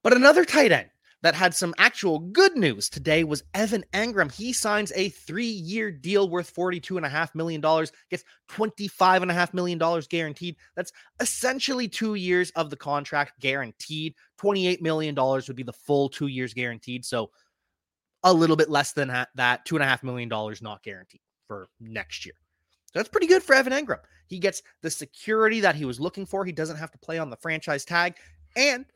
But 0.03 0.13
another 0.13 0.45
tight 0.45 0.73
end 0.73 0.91
that 1.25 1.35
had 1.35 1.55
some 1.55 1.73
actual 1.79 2.19
good 2.19 2.55
news 2.55 2.91
today 2.91 3.25
was 3.25 3.43
Evan 3.55 3.83
Engram. 3.95 4.31
He 4.31 4.53
signs 4.53 4.93
a 4.95 5.09
three 5.09 5.47
year 5.47 5.91
deal 5.91 6.29
worth 6.29 6.55
$42.5 6.55 7.35
million, 7.35 7.63
gets 7.63 8.25
$25.5 8.51 9.55
million 9.55 10.03
guaranteed. 10.11 10.57
That's 10.77 10.93
essentially 11.21 11.89
two 11.89 12.17
years 12.17 12.51
of 12.57 12.69
the 12.69 12.77
contract 12.77 13.41
guaranteed. 13.41 14.15
$28 14.39 14.83
million 14.83 15.15
would 15.15 15.57
be 15.57 15.63
the 15.63 15.73
full 15.73 16.11
two 16.11 16.27
years 16.27 16.53
guaranteed. 16.53 17.07
So 17.07 17.31
a 18.25 18.33
little 18.33 18.57
bit 18.57 18.71
less 18.71 18.93
than 18.93 19.09
that, 19.35 19.65
two 19.65 19.77
and 19.77 19.83
a 19.83 19.87
half 19.87 20.03
million 20.03 20.29
dollars 20.29 20.61
not 20.63 20.83
guaranteed 20.83 21.21
for 21.47 21.69
next 21.79 22.27
year. 22.27 22.35
So 22.87 22.99
that's 22.99 23.09
pretty 23.09 23.27
good 23.27 23.43
for 23.43 23.55
Evan 23.55 23.73
Engram. 23.73 24.01
He 24.27 24.39
gets 24.39 24.63
the 24.83 24.91
security 24.91 25.61
that 25.61 25.75
he 25.75 25.85
was 25.85 26.01
looking 26.01 26.27
for. 26.27 26.45
He 26.45 26.53
doesn't 26.53 26.77
have 26.77 26.91
to 26.93 26.99
play 26.99 27.19
on 27.19 27.31
the 27.31 27.37
franchise 27.37 27.85
tag, 27.85 28.17
and 28.57 28.87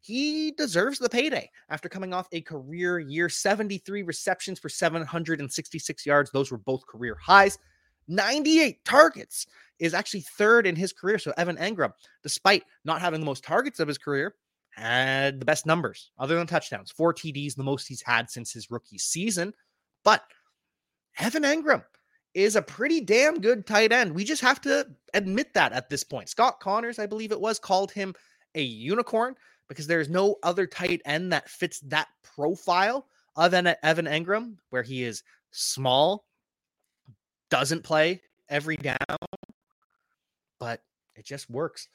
he 0.00 0.50
deserves 0.52 0.98
the 0.98 1.08
payday 1.08 1.48
after 1.68 1.88
coming 1.88 2.12
off 2.12 2.26
a 2.32 2.40
career 2.40 2.98
year 2.98 3.28
73 3.28 4.02
receptions 4.02 4.58
for 4.58 4.68
766 4.68 6.04
yards. 6.04 6.30
Those 6.32 6.50
were 6.50 6.58
both 6.58 6.84
career 6.86 7.16
highs. 7.22 7.58
98 8.08 8.84
targets 8.84 9.46
is 9.78 9.94
actually 9.94 10.22
third 10.22 10.66
in 10.66 10.74
his 10.74 10.92
career. 10.92 11.18
So 11.18 11.32
Evan 11.36 11.56
Engram, 11.56 11.92
despite 12.24 12.64
not 12.84 13.00
having 13.00 13.20
the 13.20 13.26
most 13.26 13.44
targets 13.44 13.78
of 13.78 13.86
his 13.86 13.98
career, 13.98 14.34
had 14.72 15.40
the 15.40 15.44
best 15.44 15.66
numbers 15.66 16.10
other 16.18 16.36
than 16.36 16.46
touchdowns. 16.46 16.90
Four 16.90 17.14
TDs, 17.14 17.54
the 17.54 17.62
most 17.62 17.86
he's 17.86 18.02
had 18.02 18.30
since 18.30 18.52
his 18.52 18.70
rookie 18.70 18.98
season. 18.98 19.52
But 20.04 20.22
Evan 21.18 21.44
Engram 21.44 21.84
is 22.34 22.56
a 22.56 22.62
pretty 22.62 23.00
damn 23.00 23.40
good 23.40 23.66
tight 23.66 23.92
end. 23.92 24.14
We 24.14 24.24
just 24.24 24.42
have 24.42 24.60
to 24.62 24.86
admit 25.14 25.54
that 25.54 25.72
at 25.72 25.90
this 25.90 26.02
point. 26.02 26.28
Scott 26.28 26.60
Connors, 26.60 26.98
I 26.98 27.06
believe 27.06 27.32
it 27.32 27.40
was, 27.40 27.58
called 27.58 27.92
him 27.92 28.14
a 28.54 28.62
unicorn 28.62 29.36
because 29.68 29.86
there's 29.86 30.08
no 30.08 30.36
other 30.42 30.66
tight 30.66 31.02
end 31.04 31.32
that 31.32 31.48
fits 31.48 31.80
that 31.80 32.08
profile 32.22 33.06
of 33.36 33.54
an 33.54 33.74
Evan 33.82 34.06
Engram, 34.06 34.56
where 34.70 34.82
he 34.82 35.02
is 35.04 35.22
small, 35.50 36.26
doesn't 37.50 37.82
play 37.82 38.20
every 38.48 38.76
down, 38.76 38.96
but 40.58 40.82
it 41.14 41.24
just 41.24 41.48
works. 41.48 41.88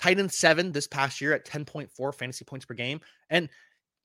Tight 0.00 0.18
end 0.18 0.32
seven 0.32 0.72
this 0.72 0.86
past 0.86 1.20
year 1.20 1.32
at 1.32 1.46
10.4 1.46 2.14
fantasy 2.14 2.44
points 2.44 2.66
per 2.66 2.74
game. 2.74 3.00
And 3.30 3.48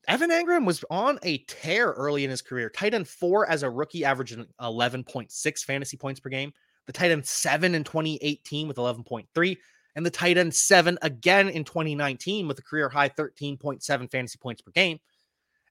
Evan 0.08 0.30
Engram 0.30 0.66
was 0.66 0.84
on 0.90 1.20
a 1.24 1.40
tear 1.40 1.92
early 1.92 2.24
in 2.24 2.30
his 2.30 2.42
career. 2.42 2.70
Tight 2.70 2.94
end 2.94 3.08
four 3.08 3.50
as 3.50 3.64
a 3.64 3.70
rookie, 3.70 4.06
averaging 4.06 4.46
11.6 4.62 5.60
fantasy 5.64 5.98
points 5.98 6.20
per 6.20 6.30
game. 6.30 6.54
The 6.88 6.94
tight 6.94 7.12
end 7.12 7.26
seven 7.26 7.76
in 7.76 7.84
2018 7.84 8.68
with 8.68 8.78
11.3, 8.78 9.58
and 9.96 10.06
the 10.06 10.10
tight 10.10 10.38
end 10.38 10.54
seven 10.54 10.98
again 11.02 11.50
in 11.50 11.64
2019 11.64 12.48
with 12.48 12.58
a 12.58 12.64
career 12.64 12.90
high 12.90 13.10
13.7 13.10 14.12
fantasy 14.12 14.38
points 14.40 14.62
per 14.62 14.72
game. 14.72 15.00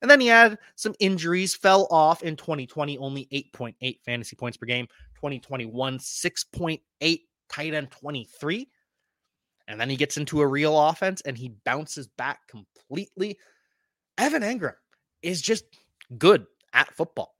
And 0.00 0.10
then 0.10 0.20
he 0.20 0.28
had 0.28 0.58
some 0.76 0.94
injuries, 1.00 1.54
fell 1.54 1.88
off 1.90 2.22
in 2.22 2.36
2020, 2.36 2.98
only 2.98 3.26
8.8 3.32 3.98
fantasy 4.04 4.36
points 4.36 4.56
per 4.56 4.66
game. 4.66 4.86
2021, 5.16 5.98
6.8, 5.98 7.20
tight 7.48 7.74
end 7.74 7.90
23. 7.90 8.68
And 9.68 9.80
then 9.80 9.90
he 9.90 9.96
gets 9.96 10.16
into 10.16 10.40
a 10.40 10.46
real 10.46 10.78
offense 10.78 11.20
and 11.20 11.36
he 11.36 11.52
bounces 11.64 12.08
back 12.08 12.48
completely 12.48 13.38
Evan 14.18 14.42
Engram 14.42 14.74
is 15.22 15.40
just 15.40 15.64
good 16.18 16.46
at 16.72 16.92
football. 16.94 17.36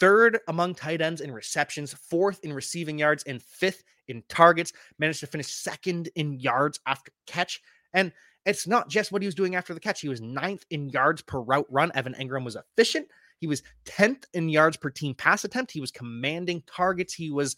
Third 0.00 0.40
among 0.48 0.74
tight 0.74 1.00
ends 1.00 1.20
in 1.20 1.32
receptions, 1.32 1.92
fourth 1.92 2.40
in 2.42 2.52
receiving 2.52 2.98
yards, 2.98 3.22
and 3.24 3.42
fifth 3.42 3.82
in 4.08 4.22
targets. 4.28 4.72
Managed 4.98 5.20
to 5.20 5.26
finish 5.26 5.48
second 5.48 6.08
in 6.16 6.40
yards 6.40 6.80
after 6.86 7.12
catch. 7.26 7.60
And 7.92 8.12
it's 8.46 8.66
not 8.66 8.88
just 8.88 9.12
what 9.12 9.22
he 9.22 9.26
was 9.26 9.34
doing 9.34 9.54
after 9.54 9.74
the 9.74 9.80
catch. 9.80 10.00
He 10.00 10.08
was 10.08 10.20
ninth 10.20 10.64
in 10.70 10.88
yards 10.88 11.22
per 11.22 11.40
route 11.40 11.66
run. 11.70 11.92
Evan 11.94 12.14
Engram 12.14 12.44
was 12.44 12.56
efficient. 12.56 13.08
He 13.38 13.46
was 13.46 13.62
10th 13.84 14.24
in 14.34 14.48
yards 14.48 14.76
per 14.76 14.90
team 14.90 15.14
pass 15.14 15.44
attempt. 15.44 15.70
He 15.70 15.80
was 15.80 15.90
commanding 15.90 16.62
targets. 16.66 17.14
He 17.14 17.30
was 17.30 17.56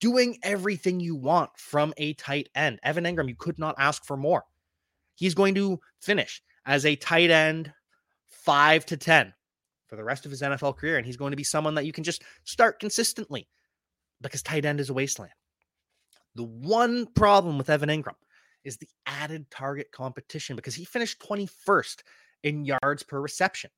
doing 0.00 0.38
everything 0.42 1.00
you 1.00 1.14
want 1.14 1.50
from 1.56 1.92
a 1.96 2.14
tight 2.14 2.48
end. 2.54 2.80
Evan 2.82 3.04
Engram, 3.04 3.28
you 3.28 3.36
could 3.36 3.58
not 3.58 3.74
ask 3.78 4.04
for 4.04 4.16
more. 4.16 4.44
He's 5.14 5.34
going 5.34 5.54
to 5.56 5.80
finish 6.00 6.42
as 6.66 6.86
a 6.86 6.96
tight 6.96 7.30
end 7.30 7.72
five 8.28 8.86
to 8.86 8.96
10 8.96 9.32
for 9.88 9.96
the 9.96 10.04
rest 10.04 10.24
of 10.24 10.30
his 10.30 10.42
NFL 10.42 10.76
career. 10.76 10.96
And 10.96 11.04
he's 11.04 11.16
going 11.16 11.32
to 11.32 11.36
be 11.36 11.44
someone 11.44 11.74
that 11.74 11.84
you 11.84 11.92
can 11.92 12.04
just 12.04 12.22
start 12.44 12.80
consistently 12.80 13.48
because 14.20 14.42
tight 14.42 14.64
end 14.64 14.80
is 14.80 14.90
a 14.90 14.94
wasteland. 14.94 15.32
The 16.36 16.44
one 16.44 17.06
problem 17.06 17.58
with 17.58 17.70
Evan 17.70 17.88
Engram 17.88 18.14
is 18.64 18.76
the 18.76 18.88
added 19.06 19.50
target 19.50 19.90
competition 19.92 20.56
because 20.56 20.74
he 20.74 20.84
finished 20.84 21.20
21st 21.20 21.96
in 22.42 22.64
yards 22.64 23.02
per 23.02 23.20
reception. 23.20 23.70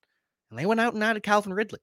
And 0.51 0.59
they 0.59 0.67
went 0.67 0.81
out 0.81 0.95
and 0.95 1.03
added 1.03 1.23
Calvin 1.23 1.55
Ridley. 1.55 1.81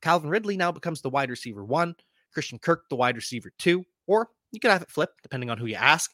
Calvin 0.00 0.30
Ridley 0.30 0.56
now 0.56 0.72
becomes 0.72 1.00
the 1.00 1.10
wide 1.10 1.30
receiver 1.30 1.64
one, 1.64 1.94
Christian 2.32 2.58
Kirk, 2.58 2.88
the 2.88 2.96
wide 2.96 3.16
receiver 3.16 3.52
two, 3.58 3.84
or 4.06 4.28
you 4.50 4.60
could 4.60 4.70
have 4.70 4.82
it 4.82 4.90
flip 4.90 5.10
depending 5.22 5.50
on 5.50 5.58
who 5.58 5.66
you 5.66 5.76
ask. 5.76 6.10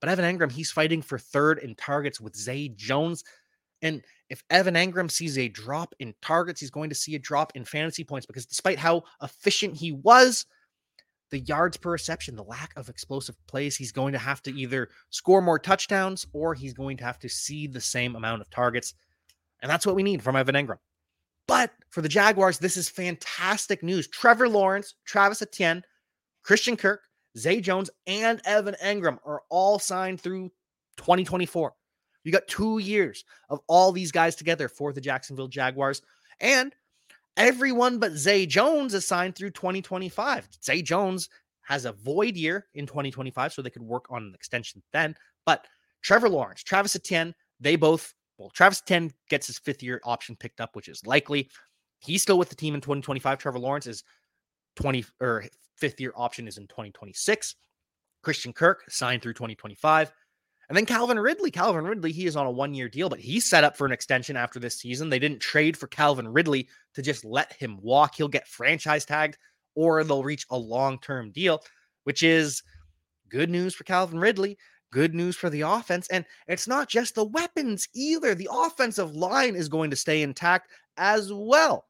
But 0.00 0.08
Evan 0.08 0.38
Engram, 0.38 0.50
he's 0.50 0.72
fighting 0.72 1.00
for 1.00 1.18
third 1.18 1.58
in 1.58 1.74
targets 1.76 2.20
with 2.20 2.36
Zay 2.36 2.68
Jones. 2.68 3.22
And 3.82 4.02
if 4.28 4.42
Evan 4.50 4.74
Engram 4.74 5.10
sees 5.10 5.38
a 5.38 5.48
drop 5.48 5.94
in 6.00 6.14
targets, 6.22 6.60
he's 6.60 6.70
going 6.70 6.88
to 6.88 6.94
see 6.94 7.14
a 7.14 7.18
drop 7.18 7.52
in 7.54 7.64
fantasy 7.64 8.04
points 8.04 8.26
because 8.26 8.46
despite 8.46 8.78
how 8.78 9.02
efficient 9.22 9.76
he 9.76 9.92
was, 9.92 10.46
the 11.30 11.40
yards 11.40 11.76
per 11.76 11.90
reception, 11.90 12.36
the 12.36 12.44
lack 12.44 12.72
of 12.76 12.88
explosive 12.88 13.36
plays, 13.46 13.76
he's 13.76 13.92
going 13.92 14.12
to 14.12 14.18
have 14.18 14.42
to 14.42 14.52
either 14.52 14.88
score 15.10 15.40
more 15.40 15.58
touchdowns 15.58 16.26
or 16.32 16.54
he's 16.54 16.74
going 16.74 16.96
to 16.98 17.04
have 17.04 17.18
to 17.20 17.28
see 17.28 17.66
the 17.66 17.80
same 17.80 18.14
amount 18.16 18.42
of 18.42 18.50
targets. 18.50 18.94
And 19.62 19.70
that's 19.70 19.86
what 19.86 19.96
we 19.96 20.02
need 20.02 20.22
from 20.22 20.36
Evan 20.36 20.54
Engram. 20.54 20.78
But 21.48 21.72
for 21.90 22.02
the 22.02 22.08
Jaguars, 22.08 22.58
this 22.58 22.76
is 22.76 22.88
fantastic 22.88 23.82
news. 23.82 24.08
Trevor 24.08 24.48
Lawrence, 24.48 24.94
Travis 25.04 25.42
Etienne, 25.42 25.82
Christian 26.42 26.76
Kirk, 26.76 27.02
Zay 27.36 27.60
Jones, 27.60 27.90
and 28.06 28.40
Evan 28.44 28.76
Engram 28.82 29.18
are 29.24 29.42
all 29.50 29.78
signed 29.78 30.20
through 30.20 30.50
2024. 30.98 31.72
You 32.24 32.32
got 32.32 32.46
two 32.46 32.78
years 32.78 33.24
of 33.48 33.60
all 33.66 33.92
these 33.92 34.12
guys 34.12 34.36
together 34.36 34.68
for 34.68 34.92
the 34.92 35.00
Jacksonville 35.00 35.48
Jaguars. 35.48 36.02
And 36.40 36.74
everyone 37.36 37.98
but 37.98 38.12
Zay 38.12 38.46
Jones 38.46 38.94
is 38.94 39.06
signed 39.06 39.34
through 39.34 39.50
2025. 39.50 40.48
Zay 40.64 40.82
Jones 40.82 41.28
has 41.62 41.84
a 41.84 41.92
void 41.92 42.36
year 42.36 42.66
in 42.74 42.86
2025, 42.86 43.52
so 43.52 43.62
they 43.62 43.70
could 43.70 43.82
work 43.82 44.06
on 44.10 44.24
an 44.24 44.34
extension 44.34 44.82
then. 44.92 45.14
But 45.46 45.66
Trevor 46.02 46.28
Lawrence, 46.28 46.62
Travis 46.62 46.96
Etienne, 46.96 47.34
they 47.60 47.76
both, 47.76 48.14
Travis 48.50 48.82
Etienne 48.86 49.12
gets 49.28 49.46
his 49.46 49.58
fifth 49.58 49.82
year 49.82 50.00
option 50.04 50.36
picked 50.36 50.60
up, 50.60 50.74
which 50.74 50.88
is 50.88 51.04
likely. 51.06 51.48
He's 52.00 52.22
still 52.22 52.38
with 52.38 52.48
the 52.48 52.56
team 52.56 52.74
in 52.74 52.80
2025. 52.80 53.38
Trevor 53.38 53.58
Lawrence 53.58 53.86
is 53.86 54.04
20 54.76 55.04
or 55.20 55.44
fifth 55.76 56.00
year 56.00 56.12
option 56.16 56.48
is 56.48 56.58
in 56.58 56.66
2026. 56.66 57.54
Christian 58.22 58.52
Kirk 58.52 58.84
signed 58.88 59.22
through 59.22 59.34
2025. 59.34 60.12
And 60.68 60.76
then 60.76 60.86
Calvin 60.86 61.18
Ridley. 61.18 61.50
Calvin 61.50 61.84
Ridley, 61.84 62.12
he 62.12 62.26
is 62.26 62.36
on 62.36 62.46
a 62.46 62.50
one 62.50 62.72
year 62.72 62.88
deal, 62.88 63.08
but 63.08 63.18
he's 63.18 63.48
set 63.48 63.64
up 63.64 63.76
for 63.76 63.84
an 63.84 63.92
extension 63.92 64.36
after 64.36 64.58
this 64.58 64.78
season. 64.78 65.10
They 65.10 65.18
didn't 65.18 65.40
trade 65.40 65.76
for 65.76 65.86
Calvin 65.88 66.28
Ridley 66.28 66.68
to 66.94 67.02
just 67.02 67.24
let 67.24 67.52
him 67.52 67.78
walk. 67.82 68.14
He'll 68.14 68.28
get 68.28 68.48
franchise 68.48 69.04
tagged 69.04 69.36
or 69.74 70.02
they'll 70.04 70.22
reach 70.22 70.46
a 70.50 70.56
long 70.56 70.98
term 71.00 71.30
deal, 71.30 71.62
which 72.04 72.22
is 72.22 72.62
good 73.28 73.50
news 73.50 73.74
for 73.74 73.84
Calvin 73.84 74.18
Ridley. 74.18 74.56
Good 74.92 75.14
news 75.14 75.36
for 75.36 75.48
the 75.48 75.62
offense. 75.62 76.06
And 76.08 76.24
it's 76.46 76.68
not 76.68 76.88
just 76.88 77.14
the 77.14 77.24
weapons 77.24 77.88
either. 77.94 78.34
The 78.34 78.50
offensive 78.52 79.16
line 79.16 79.56
is 79.56 79.70
going 79.70 79.90
to 79.90 79.96
stay 79.96 80.22
intact 80.22 80.70
as 80.98 81.32
well. 81.32 81.86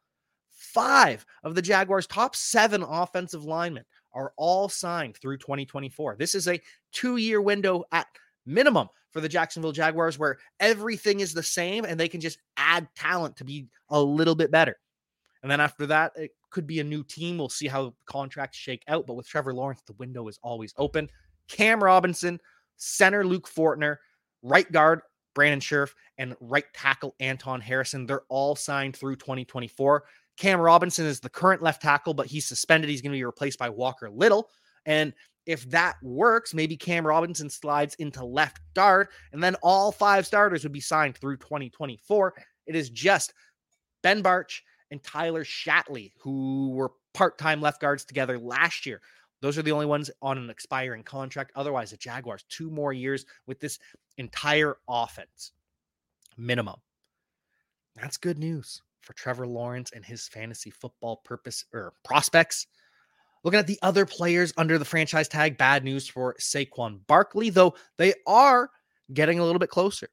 Five 0.50 1.26
of 1.42 1.56
the 1.56 1.62
Jaguars' 1.62 2.06
top 2.06 2.36
seven 2.36 2.84
offensive 2.84 3.44
linemen 3.44 3.84
are 4.12 4.32
all 4.36 4.68
signed 4.68 5.16
through 5.16 5.38
2024. 5.38 6.14
This 6.16 6.36
is 6.36 6.46
a 6.46 6.60
two 6.92 7.16
year 7.16 7.42
window 7.42 7.82
at 7.90 8.06
minimum 8.46 8.88
for 9.10 9.20
the 9.20 9.28
Jacksonville 9.28 9.72
Jaguars 9.72 10.16
where 10.16 10.38
everything 10.60 11.18
is 11.18 11.34
the 11.34 11.42
same 11.42 11.84
and 11.84 11.98
they 11.98 12.08
can 12.08 12.20
just 12.20 12.38
add 12.56 12.86
talent 12.94 13.36
to 13.36 13.44
be 13.44 13.66
a 13.90 14.00
little 14.00 14.36
bit 14.36 14.52
better. 14.52 14.76
And 15.42 15.50
then 15.50 15.60
after 15.60 15.86
that, 15.86 16.12
it 16.14 16.30
could 16.50 16.68
be 16.68 16.78
a 16.78 16.84
new 16.84 17.02
team. 17.02 17.36
We'll 17.36 17.48
see 17.48 17.66
how 17.66 17.94
contracts 18.06 18.58
shake 18.58 18.84
out. 18.86 19.08
But 19.08 19.14
with 19.14 19.26
Trevor 19.26 19.52
Lawrence, 19.52 19.82
the 19.86 19.94
window 19.94 20.28
is 20.28 20.38
always 20.40 20.72
open. 20.76 21.08
Cam 21.48 21.82
Robinson, 21.82 22.38
center 22.76 23.24
Luke 23.24 23.48
Fortner, 23.48 23.96
right 24.42 24.70
guard 24.70 25.00
Brandon 25.34 25.60
Scherff, 25.60 25.94
and 26.18 26.36
right 26.40 26.64
tackle 26.74 27.14
Anton 27.20 27.60
Harrison. 27.60 28.06
They're 28.06 28.24
all 28.28 28.56
signed 28.56 28.96
through 28.96 29.16
2024. 29.16 30.04
Cam 30.36 30.60
Robinson 30.60 31.06
is 31.06 31.20
the 31.20 31.28
current 31.28 31.62
left 31.62 31.82
tackle, 31.82 32.14
but 32.14 32.26
he's 32.26 32.46
suspended. 32.46 32.90
He's 32.90 33.02
going 33.02 33.12
to 33.12 33.18
be 33.18 33.24
replaced 33.24 33.58
by 33.58 33.68
Walker 33.68 34.10
Little. 34.10 34.48
And 34.86 35.12
if 35.46 35.68
that 35.70 35.96
works, 36.02 36.54
maybe 36.54 36.76
Cam 36.76 37.06
Robinson 37.06 37.50
slides 37.50 37.94
into 37.96 38.24
left 38.24 38.60
guard, 38.74 39.08
and 39.32 39.42
then 39.42 39.56
all 39.62 39.92
five 39.92 40.26
starters 40.26 40.62
would 40.62 40.72
be 40.72 40.80
signed 40.80 41.16
through 41.16 41.38
2024. 41.38 42.34
It 42.66 42.76
is 42.76 42.90
just 42.90 43.34
Ben 44.02 44.22
Bartch 44.22 44.60
and 44.90 45.02
Tyler 45.02 45.44
Shatley, 45.44 46.12
who 46.20 46.70
were 46.70 46.92
part 47.14 47.38
time 47.38 47.60
left 47.60 47.80
guards 47.80 48.04
together 48.04 48.38
last 48.38 48.86
year. 48.86 49.00
Those 49.42 49.58
are 49.58 49.62
the 49.62 49.72
only 49.72 49.86
ones 49.86 50.08
on 50.22 50.38
an 50.38 50.48
expiring 50.48 51.02
contract. 51.02 51.50
Otherwise, 51.56 51.90
the 51.90 51.96
Jaguars, 51.96 52.44
two 52.48 52.70
more 52.70 52.92
years 52.92 53.26
with 53.46 53.58
this 53.58 53.78
entire 54.16 54.76
offense, 54.88 55.50
minimum. 56.38 56.76
That's 57.96 58.16
good 58.16 58.38
news 58.38 58.80
for 59.00 59.14
Trevor 59.14 59.48
Lawrence 59.48 59.90
and 59.92 60.04
his 60.04 60.28
fantasy 60.28 60.70
football 60.70 61.16
purpose 61.24 61.64
or 61.74 61.92
prospects. 62.04 62.68
Looking 63.42 63.58
at 63.58 63.66
the 63.66 63.80
other 63.82 64.06
players 64.06 64.54
under 64.56 64.78
the 64.78 64.84
franchise 64.84 65.26
tag, 65.26 65.58
bad 65.58 65.82
news 65.82 66.06
for 66.08 66.36
Saquon 66.40 67.00
Barkley, 67.08 67.50
though 67.50 67.74
they 67.98 68.14
are 68.28 68.70
getting 69.12 69.40
a 69.40 69.44
little 69.44 69.58
bit 69.58 69.70
closer 69.70 70.08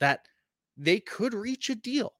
that 0.00 0.26
they 0.76 0.98
could 0.98 1.34
reach 1.34 1.70
a 1.70 1.76
deal 1.76 2.14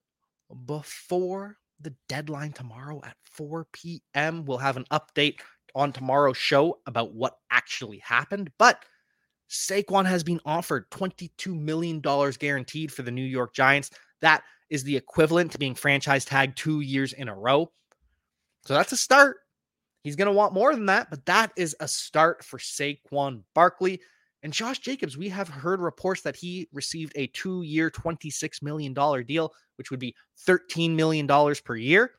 before 0.67 1.57
the 1.81 1.93
deadline 2.09 2.53
tomorrow 2.53 3.01
at 3.05 3.17
4 3.25 3.67
p.m. 3.73 4.45
We'll 4.45 4.59
have 4.59 4.77
an 4.77 4.87
update 4.93 5.41
on 5.75 5.93
tomorrow's 5.93 6.37
show 6.37 6.79
about 6.87 7.15
what 7.15 7.39
actually 7.51 7.99
happened, 7.99 8.51
but 8.59 8.85
Saquon 9.51 10.07
has 10.07 10.25
been 10.25 10.41
offered 10.47 10.91
$22 10.91 11.59
million 11.59 12.01
guaranteed 12.01 12.93
for 12.93 13.03
the 13.03 13.11
New 13.11 13.25
York 13.25 13.55
Giants. 13.55 13.91
That 14.21 14.43
is 14.71 14.83
the 14.83 14.97
equivalent 14.97 15.53
to 15.53 15.59
being 15.59 15.75
franchise 15.75 16.25
tagged 16.25 16.57
two 16.57 16.81
years 16.81 17.13
in 17.13 17.29
a 17.29 17.35
row. 17.35 17.71
So 18.65 18.75
that's 18.75 18.93
a 18.93 18.97
start. 18.97 19.39
He's 20.03 20.17
going 20.17 20.27
to 20.27 20.33
want 20.33 20.55
more 20.55 20.75
than 20.75 20.87
that, 20.87 21.11
but 21.11 21.25
that 21.27 21.53
is 21.57 21.77
a 21.81 21.87
start 21.87 22.45
for 22.45 22.59
Saquon 22.59 23.43
Barkley. 23.55 24.01
And 24.43 24.53
Josh 24.53 24.81
Jacobs, 24.81 25.17
we 25.17 25.29
have 25.29 25.49
heard 25.49 25.81
reports 25.81 26.23
that 26.23 26.35
he 26.35 26.69
received 26.73 27.13
a 27.15 27.29
two 27.29 27.63
year, 27.63 27.91
$26 27.91 28.63
million 28.63 28.95
deal, 29.25 29.53
which 29.77 29.91
would 29.91 30.01
be 30.01 30.15
$13 30.49 30.91
million 30.97 31.29
per 31.65 31.77
year. 31.77 32.13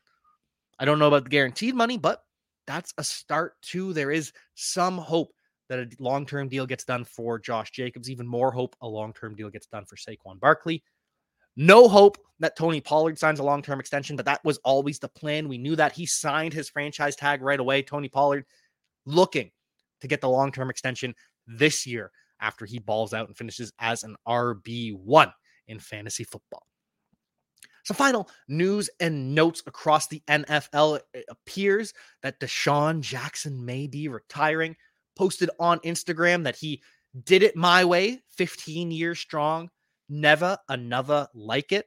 I 0.78 0.84
don't 0.84 0.98
know 0.98 1.08
about 1.08 1.24
the 1.24 1.30
guaranteed 1.30 1.74
money, 1.74 1.98
but 1.98 2.22
that's 2.66 2.92
a 2.98 3.04
start 3.04 3.54
too. 3.62 3.92
There 3.92 4.10
is 4.10 4.32
some 4.54 4.98
hope 4.98 5.30
that 5.68 5.78
a 5.78 5.88
long 5.98 6.26
term 6.26 6.48
deal 6.48 6.66
gets 6.66 6.84
done 6.84 7.04
for 7.04 7.38
Josh 7.38 7.70
Jacobs, 7.70 8.10
even 8.10 8.26
more 8.26 8.50
hope 8.50 8.76
a 8.80 8.88
long 8.88 9.12
term 9.12 9.34
deal 9.34 9.50
gets 9.50 9.66
done 9.66 9.84
for 9.84 9.96
Saquon 9.96 10.40
Barkley. 10.40 10.82
No 11.56 11.88
hope 11.88 12.18
that 12.40 12.56
Tony 12.56 12.80
Pollard 12.80 13.18
signs 13.18 13.38
a 13.38 13.44
long 13.44 13.62
term 13.62 13.80
extension, 13.80 14.16
but 14.16 14.26
that 14.26 14.44
was 14.44 14.58
always 14.58 14.98
the 14.98 15.08
plan. 15.08 15.48
We 15.48 15.58
knew 15.58 15.76
that 15.76 15.92
he 15.92 16.06
signed 16.06 16.52
his 16.52 16.68
franchise 16.68 17.16
tag 17.16 17.42
right 17.42 17.60
away. 17.60 17.82
Tony 17.82 18.08
Pollard 18.08 18.44
looking 19.06 19.50
to 20.00 20.08
get 20.08 20.20
the 20.20 20.28
long 20.28 20.52
term 20.52 20.70
extension 20.70 21.14
this 21.46 21.86
year 21.86 22.10
after 22.40 22.66
he 22.66 22.78
balls 22.78 23.14
out 23.14 23.28
and 23.28 23.36
finishes 23.36 23.72
as 23.78 24.02
an 24.02 24.16
RB1 24.26 25.32
in 25.68 25.78
fantasy 25.78 26.24
football. 26.24 26.66
Some 27.84 27.96
final 27.96 28.28
news 28.48 28.90
and 28.98 29.34
notes 29.34 29.62
across 29.66 30.06
the 30.06 30.22
NFL. 30.26 31.00
It 31.12 31.26
appears 31.28 31.92
that 32.22 32.40
DeSean 32.40 33.00
Jackson 33.00 33.64
may 33.64 33.86
be 33.86 34.08
retiring. 34.08 34.76
Posted 35.16 35.50
on 35.60 35.78
Instagram 35.80 36.42
that 36.42 36.56
he 36.56 36.82
did 37.22 37.44
it 37.44 37.54
my 37.54 37.84
way, 37.84 38.20
15 38.30 38.90
years 38.90 39.20
strong, 39.20 39.70
never 40.08 40.58
another 40.68 41.28
like 41.34 41.70
it. 41.70 41.86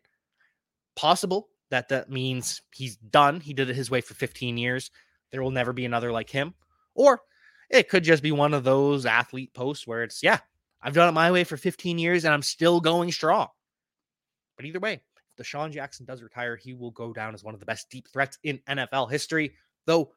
Possible 0.96 1.50
that 1.70 1.90
that 1.90 2.10
means 2.10 2.62
he's 2.74 2.96
done. 2.96 3.42
He 3.42 3.54
did 3.54 3.70
it 3.70 3.76
his 3.76 3.92
way 3.92 4.00
for 4.00 4.14
15 4.14 4.58
years. 4.58 4.92
There 5.32 5.44
will 5.44 5.52
never 5.52 5.74
be 5.74 5.86
another 5.86 6.12
like 6.12 6.30
him. 6.30 6.54
Or 6.96 7.22
it 7.70 7.90
could 7.90 8.04
just 8.04 8.24
be 8.24 8.32
one 8.32 8.54
of 8.54 8.64
those 8.64 9.06
athlete 9.06 9.54
posts 9.54 9.86
where 9.86 10.04
it's, 10.04 10.24
yeah, 10.24 10.40
I've 10.82 10.94
done 10.94 11.10
it 11.10 11.14
my 11.14 11.32
way 11.32 11.44
for 11.44 11.58
15 11.58 12.00
years 12.00 12.24
and 12.24 12.34
I'm 12.34 12.42
still 12.42 12.80
going 12.80 13.12
strong. 13.12 13.48
But 14.56 14.66
either 14.66 14.80
way, 14.80 15.02
if 15.38 15.46
DeSean 15.46 15.72
Jackson 15.72 16.06
does 16.06 16.24
retire, 16.24 16.56
he 16.56 16.74
will 16.74 16.92
go 16.92 17.14
down 17.14 17.34
as 17.34 17.44
one 17.44 17.54
of 17.54 17.60
the 17.60 17.66
best 17.66 17.90
deep 17.90 18.08
threats 18.12 18.38
in 18.44 18.60
NFL 18.70 19.12
history. 19.12 19.54
Though 19.86 20.12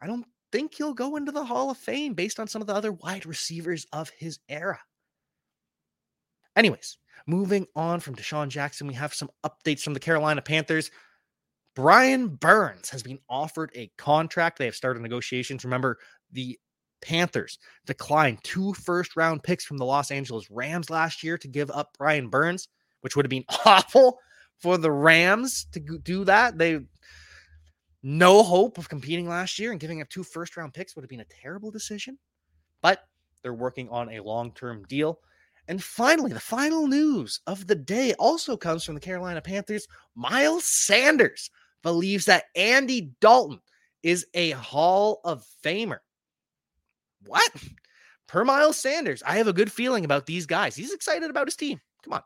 I 0.00 0.06
don't 0.06 0.26
think 0.52 0.74
he'll 0.74 0.94
go 0.94 1.16
into 1.16 1.32
the 1.32 1.44
Hall 1.44 1.70
of 1.70 1.78
Fame 1.78 2.14
based 2.14 2.38
on 2.40 2.48
some 2.48 2.60
of 2.62 2.68
the 2.68 2.74
other 2.74 2.92
wide 2.92 3.26
receivers 3.26 3.86
of 3.92 4.10
his 4.10 4.38
era. 4.48 4.78
Anyways, 6.54 6.98
moving 7.26 7.66
on 7.74 8.00
from 8.00 8.16
DeSean 8.16 8.48
Jackson, 8.48 8.86
we 8.86 8.94
have 8.94 9.12
some 9.12 9.30
updates 9.44 9.82
from 9.82 9.94
the 9.94 10.00
Carolina 10.00 10.40
Panthers. 10.40 10.90
Brian 11.74 12.28
Burns 12.28 12.88
has 12.88 13.02
been 13.02 13.18
offered 13.28 13.70
a 13.74 13.90
contract. 13.98 14.58
They 14.58 14.64
have 14.64 14.74
started 14.74 15.02
negotiations. 15.02 15.64
Remember, 15.64 15.98
the 16.32 16.58
Panthers 17.02 17.58
declined 17.84 18.42
two 18.42 18.72
first 18.72 19.16
round 19.16 19.42
picks 19.42 19.64
from 19.64 19.76
the 19.76 19.84
Los 19.84 20.10
Angeles 20.10 20.50
Rams 20.50 20.88
last 20.88 21.22
year 21.22 21.36
to 21.36 21.48
give 21.48 21.70
up 21.70 21.94
Brian 21.98 22.28
Burns, 22.28 22.68
which 23.02 23.14
would 23.14 23.26
have 23.26 23.30
been 23.30 23.44
awful 23.66 24.18
for 24.58 24.78
the 24.78 24.90
Rams 24.90 25.66
to 25.72 25.80
do 25.80 26.24
that. 26.24 26.58
They 26.58 26.80
no 28.02 28.42
hope 28.42 28.78
of 28.78 28.88
competing 28.88 29.28
last 29.28 29.58
year 29.58 29.72
and 29.72 29.80
giving 29.80 30.00
up 30.00 30.08
two 30.08 30.22
first 30.22 30.56
round 30.56 30.74
picks 30.74 30.94
would 30.94 31.02
have 31.02 31.10
been 31.10 31.20
a 31.20 31.42
terrible 31.42 31.70
decision. 31.70 32.18
But 32.82 33.00
they're 33.42 33.54
working 33.54 33.88
on 33.90 34.10
a 34.10 34.20
long 34.20 34.52
term 34.52 34.84
deal. 34.88 35.20
And 35.68 35.82
finally, 35.82 36.32
the 36.32 36.38
final 36.38 36.86
news 36.86 37.40
of 37.46 37.66
the 37.66 37.74
day 37.74 38.14
also 38.14 38.56
comes 38.56 38.84
from 38.84 38.94
the 38.94 39.00
Carolina 39.00 39.40
Panthers. 39.40 39.88
Miles 40.14 40.64
Sanders 40.64 41.50
believes 41.82 42.24
that 42.26 42.44
Andy 42.54 43.10
Dalton 43.20 43.60
is 44.02 44.26
a 44.34 44.50
Hall 44.50 45.20
of 45.24 45.44
Famer. 45.64 45.98
What? 47.26 47.50
Per 48.28 48.44
Miles 48.44 48.76
Sanders, 48.76 49.22
I 49.26 49.36
have 49.36 49.48
a 49.48 49.52
good 49.52 49.72
feeling 49.72 50.04
about 50.04 50.26
these 50.26 50.46
guys. 50.46 50.76
He's 50.76 50.92
excited 50.92 51.30
about 51.30 51.48
his 51.48 51.56
team. 51.56 51.80
Come 52.04 52.12
on. 52.12 52.22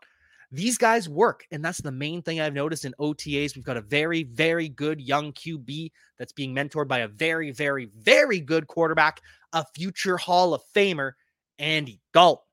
These 0.53 0.79
guys 0.79 1.09
work. 1.09 1.47
And 1.51 1.65
that's 1.65 1.81
the 1.81 1.93
main 1.93 2.23
thing 2.23 2.41
I've 2.41 2.55
noticed 2.55 2.85
in 2.85 2.95
OTAs. 2.99 3.55
We've 3.55 3.65
got 3.65 3.77
a 3.77 3.83
very, 3.83 4.25
very 4.25 4.69
good 4.69 5.01
young 5.01 5.33
QB 5.33 5.93
that's 6.19 6.33
being 6.33 6.55
mentored 6.55 6.89
by 6.89 6.99
a 6.99 7.09
very, 7.09 7.53
very, 7.53 7.91
very 7.97 8.41
good 8.41 8.67
quarterback, 8.67 9.21
a 9.53 9.65
future 9.75 10.17
Hall 10.17 10.53
of 10.55 10.63
Famer, 10.75 11.13
Andy 11.59 12.01
Dalton. 12.13 12.45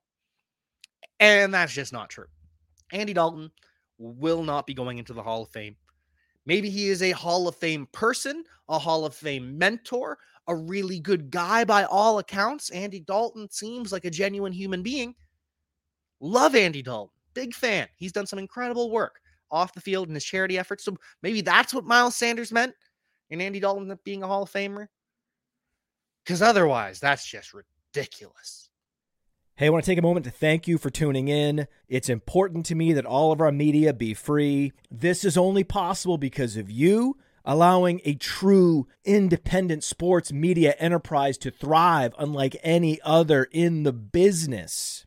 And 1.20 1.54
that's 1.54 1.74
just 1.74 1.94
not 1.94 2.10
true. 2.10 2.28
Andy 2.92 3.14
Dalton 3.14 3.52
will 3.98 4.44
not 4.44 4.68
be 4.68 4.74
going 4.74 5.00
into 5.00 5.14
the 5.14 5.24
Hall 5.24 5.44
of 5.44 5.50
Fame. 5.50 5.76
Maybe 6.46 6.70
he 6.70 6.90
is 6.90 7.02
a 7.02 7.12
Hall 7.12 7.48
of 7.48 7.56
Fame 7.56 7.88
person, 7.92 8.44
a 8.70 8.78
Hall 8.78 9.06
of 9.06 9.16
Fame 9.16 9.58
mentor, 9.58 10.18
a 10.48 10.56
really 10.56 11.00
good 11.00 11.30
guy 11.30 11.66
by 11.66 11.84
all 11.86 12.20
accounts. 12.20 12.70
Andy 12.70 13.00
Dalton 13.00 13.50
seems 13.50 13.92
like 13.92 14.06
a 14.06 14.10
genuine 14.12 14.54
human 14.54 14.82
being. 14.82 15.16
Love 16.20 16.56
Andy 16.56 16.82
Dalton. 16.82 17.17
Big 17.38 17.54
fan. 17.54 17.88
He's 17.96 18.12
done 18.12 18.26
some 18.26 18.40
incredible 18.40 18.90
work 18.90 19.20
off 19.52 19.72
the 19.76 19.80
field 19.80 20.08
in 20.08 20.16
his 20.16 20.26
charity 20.26 20.58
efforts. 20.58 20.84
So 20.84 20.98
maybe 21.22 21.42
that's 21.42 21.72
what 21.72 21.86
Miles 21.86 22.16
Sanders 22.16 22.52
meant 22.52 22.74
in 23.30 23.42
Andy 23.42 23.60
Dalton 23.60 23.96
being 24.04 24.24
a 24.24 24.28
Hall 24.28 24.42
of 24.42 24.52
Famer. 24.52 24.88
Because 26.26 26.42
otherwise, 26.42 27.00
that's 27.00 27.24
just 27.24 27.54
ridiculous. 27.54 28.72
Hey, 29.56 29.68
I 29.68 29.70
want 29.70 29.86
to 29.86 29.92
take 29.92 30.00
a 30.00 30.02
moment 30.02 30.24
to 30.26 30.32
thank 30.32 30.68
you 30.68 30.80
for 30.80 30.90
tuning 30.90 31.28
in. 31.28 31.68
It's 31.88 32.10
important 32.10 32.66
to 32.66 32.76
me 32.76 32.92
that 32.94 33.06
all 33.06 33.32
of 33.32 33.40
our 33.40 33.52
media 33.52 33.94
be 33.94 34.16
free. 34.16 34.74
This 34.90 35.24
is 35.24 35.38
only 35.38 35.64
possible 35.64 36.18
because 36.18 36.58
of 36.58 36.72
you 36.72 37.18
allowing 37.46 38.02
a 38.04 38.16
true 38.16 38.88
independent 39.06 39.84
sports 39.84 40.34
media 40.34 40.74
enterprise 40.80 41.38
to 41.38 41.52
thrive 41.52 42.16
unlike 42.18 42.58
any 42.64 43.00
other 43.04 43.48
in 43.52 43.84
the 43.84 43.94
business. 43.94 45.07